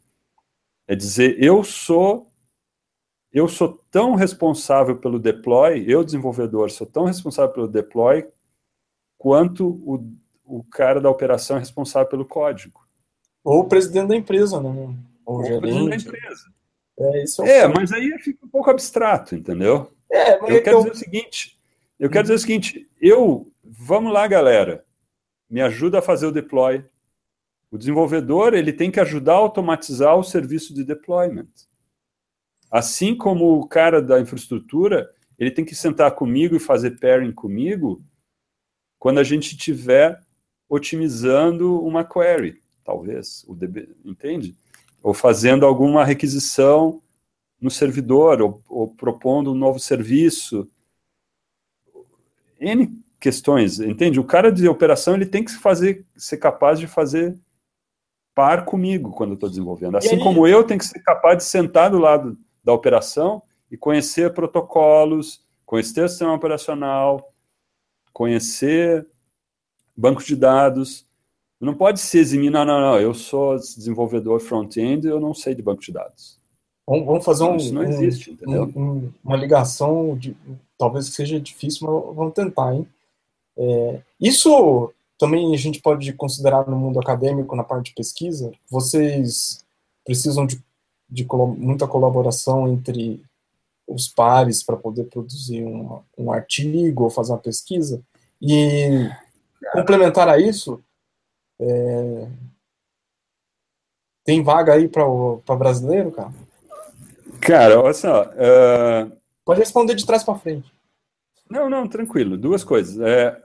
[0.87, 2.31] É dizer, eu sou
[3.33, 8.27] eu sou tão responsável pelo deploy, eu desenvolvedor sou tão responsável pelo deploy
[9.19, 10.03] quanto o,
[10.45, 12.81] o cara da operação é responsável pelo código.
[13.45, 14.69] Ou o presidente da empresa, né?
[14.69, 14.95] Ou,
[15.27, 16.45] Ou o presidente da empresa.
[16.99, 19.91] É, isso é, é mas aí fica um pouco abstrato, entendeu?
[20.11, 21.57] É, eu quero dizer o seguinte,
[21.99, 24.85] eu quero dizer o seguinte, eu, vamos lá, galera,
[25.49, 26.85] me ajuda a fazer o deploy.
[27.71, 31.49] O desenvolvedor, ele tem que ajudar a automatizar o serviço de deployment.
[32.71, 38.01] Assim como o cara da infraestrutura, ele tem que sentar comigo e fazer pairing comigo
[38.99, 40.21] quando a gente estiver
[40.69, 44.57] otimizando uma query, talvez, o DB, entende?
[45.03, 47.01] Ou fazendo alguma requisição
[47.61, 50.69] no servidor ou, ou propondo um novo serviço.
[52.61, 54.21] N questões, entende?
[54.21, 57.37] O cara de operação ele tem que fazer, ser capaz de fazer
[58.35, 59.97] par comigo quando eu estou desenvolvendo.
[59.97, 64.35] Assim como eu tenho que ser capaz de sentar do lado da operação e conhecer
[64.35, 67.33] protocolos, conhecer o sistema operacional,
[68.13, 69.07] conhecer
[69.97, 71.07] bancos de dados,
[71.59, 75.63] Não pode se eximir, não, não, não, eu sou desenvolvedor front-end, eu não sei de
[75.63, 76.39] banco de dados.
[76.87, 78.73] Vamos, vamos fazer um, isso não existe, um, entendeu?
[78.77, 80.37] Um, uma ligação, de,
[80.79, 82.87] talvez seja difícil, mas vamos tentar, hein?
[83.59, 88.53] É, isso também a gente pode considerar no mundo acadêmico, na parte de pesquisa.
[88.71, 89.65] Vocês
[90.05, 90.63] precisam de,
[91.09, 91.27] de
[91.57, 93.23] muita colaboração entre
[93.87, 98.03] os pares para poder produzir um, um artigo ou fazer uma pesquisa.
[98.41, 99.09] E
[99.73, 100.81] complementar a isso,
[101.59, 102.29] é,
[104.25, 106.33] tem vaga aí para brasileiro, cara?
[107.41, 108.25] Cara, olha só.
[108.25, 109.17] Uh...
[109.45, 110.73] Pode responder de trás para frente.
[111.49, 112.37] Não, não, tranquilo.
[112.37, 112.99] Duas coisas.
[113.01, 113.41] É,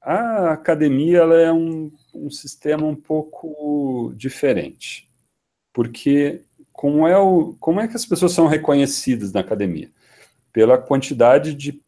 [0.00, 5.06] a academia ela é um, um sistema um pouco diferente,
[5.72, 6.42] porque
[6.72, 9.90] como é, o, como é que as pessoas são reconhecidas na academia?
[10.52, 11.80] Pela quantidade de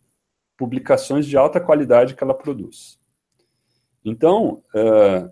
[0.57, 2.99] publicações de alta qualidade que ela produz.
[4.05, 5.31] Então, uh,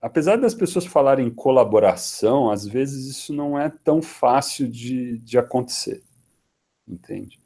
[0.00, 6.02] apesar das pessoas falarem colaboração, às vezes isso não é tão fácil de, de acontecer,
[6.86, 7.38] entende?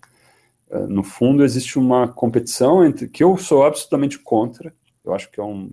[0.71, 4.73] Uh, no fundo, existe uma competição entre que eu sou absolutamente contra.
[5.05, 5.71] Eu acho que é um,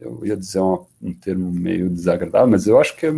[0.00, 3.12] eu ia dizer um, um termo meio desagradável, mas eu acho que é,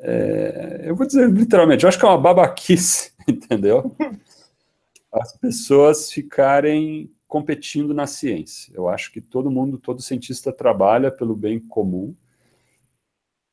[0.00, 3.94] é, eu vou dizer literalmente, eu acho que é uma babaquice, entendeu?
[5.12, 8.72] As pessoas ficarem competindo na ciência.
[8.74, 12.14] Eu acho que todo mundo, todo cientista trabalha pelo bem comum.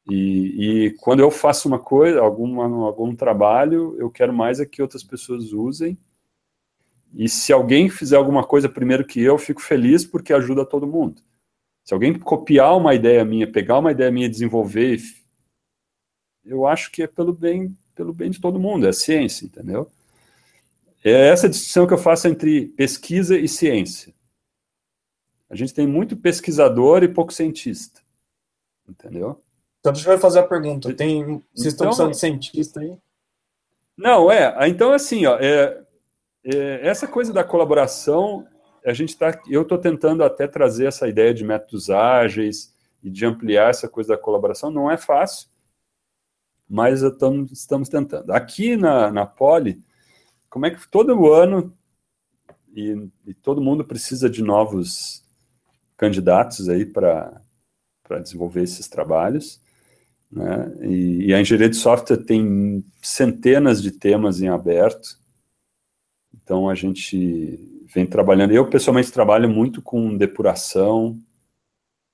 [0.10, 4.82] E, e quando eu faço uma coisa, alguma, algum trabalho, eu quero mais é que
[4.82, 5.98] outras pessoas usem.
[7.14, 11.22] E se alguém fizer alguma coisa primeiro que eu, fico feliz porque ajuda todo mundo.
[11.84, 15.02] Se alguém copiar uma ideia minha, pegar uma ideia minha, desenvolver,
[16.46, 19.90] eu acho que é pelo bem, pelo bem de todo mundo, é ciência, entendeu?
[21.08, 24.12] É essa distinção que eu faço entre pesquisa e ciência.
[25.48, 28.02] A gente tem muito pesquisador e pouco cientista.
[28.90, 29.40] Entendeu?
[29.80, 30.92] Então, deixa eu fazer a pergunta.
[30.96, 32.98] Tem, vocês estão então, precisando de cientista aí?
[33.96, 34.68] Não, é.
[34.68, 35.80] Então, assim, ó, é,
[36.44, 38.48] é, essa coisa da colaboração,
[38.84, 43.28] a gente tá, eu estou tentando até trazer essa ideia de métodos ágeis e de
[43.28, 44.72] ampliar essa coisa da colaboração.
[44.72, 45.48] Não é fácil,
[46.68, 48.32] mas estamos, estamos tentando.
[48.32, 49.85] Aqui na, na Poli,
[50.56, 51.70] como é que todo ano,
[52.74, 55.22] e, e todo mundo precisa de novos
[55.98, 57.42] candidatos aí para
[58.24, 59.60] desenvolver esses trabalhos,
[60.32, 60.74] né?
[60.84, 65.20] E, e, a engenharia de software tem centenas de temas em aberto,
[66.34, 68.54] então a gente vem trabalhando.
[68.54, 71.20] Eu pessoalmente trabalho muito com depuração,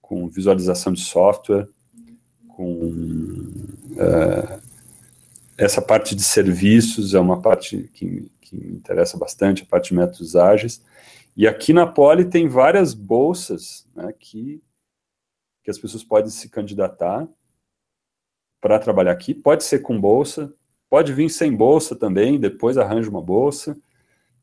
[0.02, 1.68] com visualização de software,
[2.48, 2.90] com
[3.92, 4.61] uh,
[5.64, 9.96] essa parte de serviços é uma parte que, que me interessa bastante, a parte de
[9.96, 10.82] métodos ágeis.
[11.38, 14.62] E aqui na Poli tem várias bolsas né, que,
[15.64, 17.28] que as pessoas podem se candidatar
[18.60, 19.36] para trabalhar aqui.
[19.36, 20.52] Pode ser com bolsa,
[20.90, 23.78] pode vir sem bolsa também, depois arranja uma bolsa.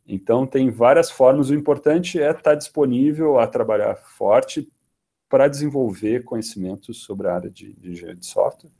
[0.07, 1.51] Então, tem várias formas.
[1.51, 4.69] O importante é estar disponível a trabalhar forte
[5.29, 8.71] para desenvolver conhecimentos sobre a área de, de engenharia de software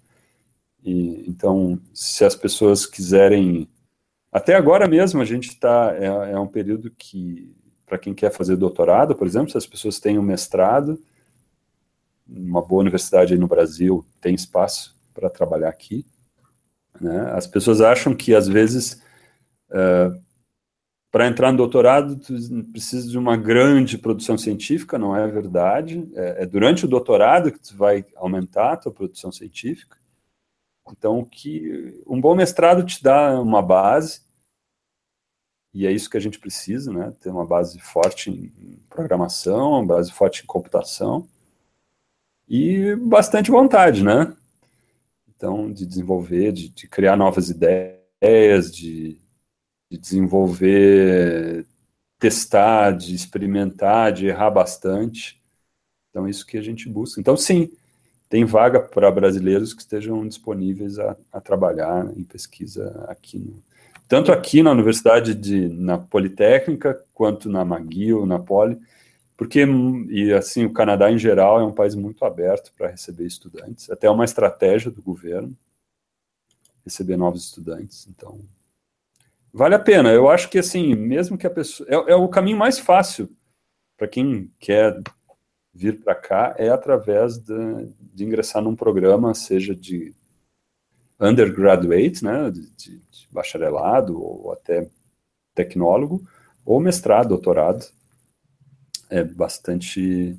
[0.83, 3.69] e, então, se as pessoas quiserem.
[4.31, 5.95] Até agora mesmo, a gente está.
[5.97, 7.55] É, é, um período que,
[7.87, 11.01] para quem quer fazer doutorado, por exemplo, se as pessoas têm um mestrado,
[12.27, 16.05] uma boa universidade aí no Brasil tem espaço para trabalhar aqui.
[17.01, 17.33] Né?
[17.33, 19.03] As pessoas acham que, às vezes,
[19.71, 20.19] uh,
[21.11, 22.21] para entrar no doutorado,
[22.71, 26.09] precisa de uma grande produção científica, não é verdade.
[26.15, 29.98] É, é durante o doutorado que tu vai aumentar a tua produção científica.
[30.93, 34.21] Então, que um bom mestrado te dá uma base,
[35.75, 37.13] e é isso que a gente precisa, né?
[37.21, 41.29] Ter uma base forte em programação, uma base forte em computação,
[42.49, 44.35] e bastante vontade, né?
[45.29, 49.21] Então, de desenvolver, de, de criar novas ideias, de,
[49.91, 51.67] de desenvolver,
[52.19, 55.41] testar, de experimentar, de errar bastante.
[56.11, 57.21] Então, é isso que a gente busca.
[57.21, 57.71] Então, sim,
[58.29, 63.63] tem vaga para brasileiros que estejam disponíveis a, a trabalhar em pesquisa aqui no,
[64.09, 68.79] tanto aqui na Universidade de na Politécnica quanto na McGill, na Poli,
[69.37, 69.65] porque
[70.09, 74.11] e assim o Canadá em geral é um país muito aberto para receber estudantes, até
[74.11, 75.55] uma estratégia do governo
[76.85, 78.41] receber novos estudantes, então
[79.53, 80.11] vale a pena.
[80.11, 83.29] Eu acho que assim, mesmo que a pessoa é, é o caminho mais fácil
[83.97, 84.99] para quem quer
[85.79, 90.13] vir para cá é através de, de, ingressar num programa, seja de
[91.21, 94.91] undergraduate, né, de, de, de bacharelado ou até
[95.55, 96.21] tecnólogo,
[96.67, 97.87] ou mestrado, doutorado.
[99.09, 100.37] É bastante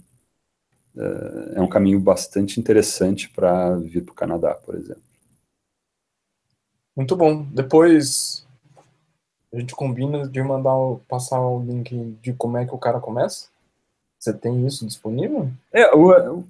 [0.98, 5.04] é, é um caminho bastante interessante para vir para o Canadá, por exemplo.
[6.96, 7.44] Muito bom.
[7.46, 8.46] Depois
[9.54, 10.76] a gente combina de mandar
[11.08, 13.48] passar o link de como é que o cara começa.
[14.20, 15.50] Você tem isso disponível?
[15.72, 16.44] É, o,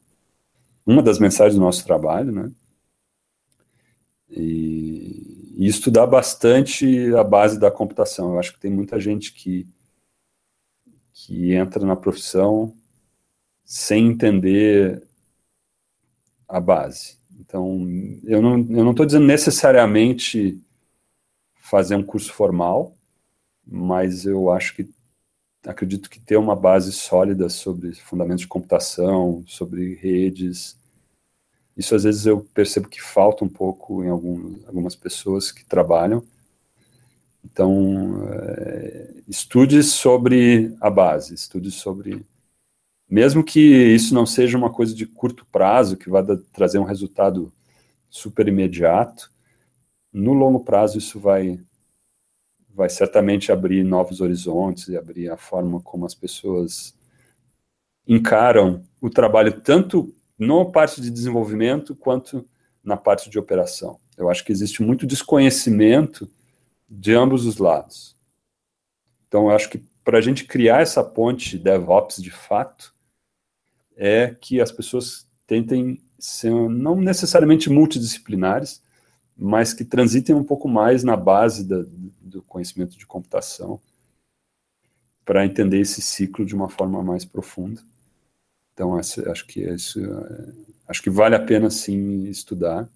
[0.85, 2.51] uma das mensagens do nosso trabalho, né?
[4.29, 8.33] E, e estudar bastante a base da computação.
[8.33, 9.67] Eu acho que tem muita gente que,
[11.13, 12.73] que entra na profissão
[13.63, 15.03] sem entender
[16.47, 17.17] a base.
[17.39, 17.87] Então,
[18.23, 20.61] eu não estou dizendo necessariamente
[21.55, 22.93] fazer um curso formal,
[23.65, 24.89] mas eu acho que
[25.65, 30.77] acredito que ter uma base sólida sobre fundamentos de computação, sobre redes,
[31.75, 36.23] isso às vezes eu percebo que falta um pouco em algum, algumas pessoas que trabalham.
[37.43, 42.23] Então, é, estude sobre a base, estude sobre.
[43.13, 47.53] Mesmo que isso não seja uma coisa de curto prazo, que vai trazer um resultado
[48.09, 49.29] super imediato,
[50.11, 51.59] no longo prazo isso vai,
[52.73, 56.95] vai certamente abrir novos horizontes e abrir a forma como as pessoas
[58.07, 62.43] encaram o trabalho, tanto na parte de desenvolvimento quanto
[62.83, 63.99] na parte de operação.
[64.17, 66.27] Eu acho que existe muito desconhecimento
[66.89, 68.15] de ambos os lados.
[69.27, 72.91] Então, eu acho que para a gente criar essa ponte DevOps de fato,
[73.95, 78.81] é que as pessoas tentem ser não necessariamente multidisciplinares,
[79.37, 81.83] mas que transitem um pouco mais na base da,
[82.21, 83.79] do conhecimento de computação
[85.25, 87.81] para entender esse ciclo de uma forma mais profunda.
[88.73, 90.53] Então, acho que isso, é,
[90.87, 92.89] acho que vale a pena sim estudar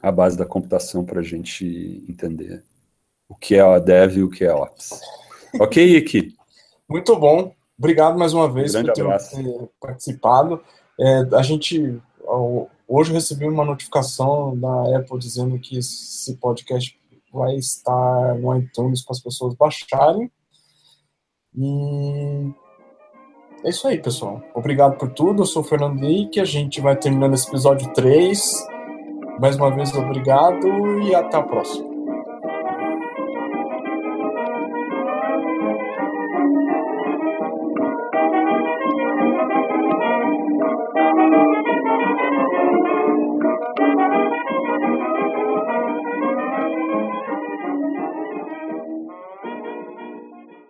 [0.00, 2.64] a base da computação para a gente entender
[3.28, 5.00] o que é a Dev e o que é a Ops.
[5.60, 6.36] ok, Iki?
[6.88, 7.54] Muito bom.
[7.78, 9.70] Obrigado mais uma vez um por ter abraço.
[9.80, 10.60] participado.
[10.98, 12.00] É, a gente
[12.86, 16.98] hoje recebi uma notificação da Apple dizendo que esse podcast
[17.32, 20.30] vai estar no iTunes para as pessoas baixarem.
[21.54, 22.52] E
[23.64, 24.42] é isso aí, pessoal.
[24.54, 25.42] Obrigado por tudo.
[25.42, 26.40] Eu sou o Fernando Leite.
[26.40, 28.66] A gente vai terminando esse episódio 3.
[29.40, 30.66] Mais uma vez, obrigado
[31.00, 31.97] e até a próxima.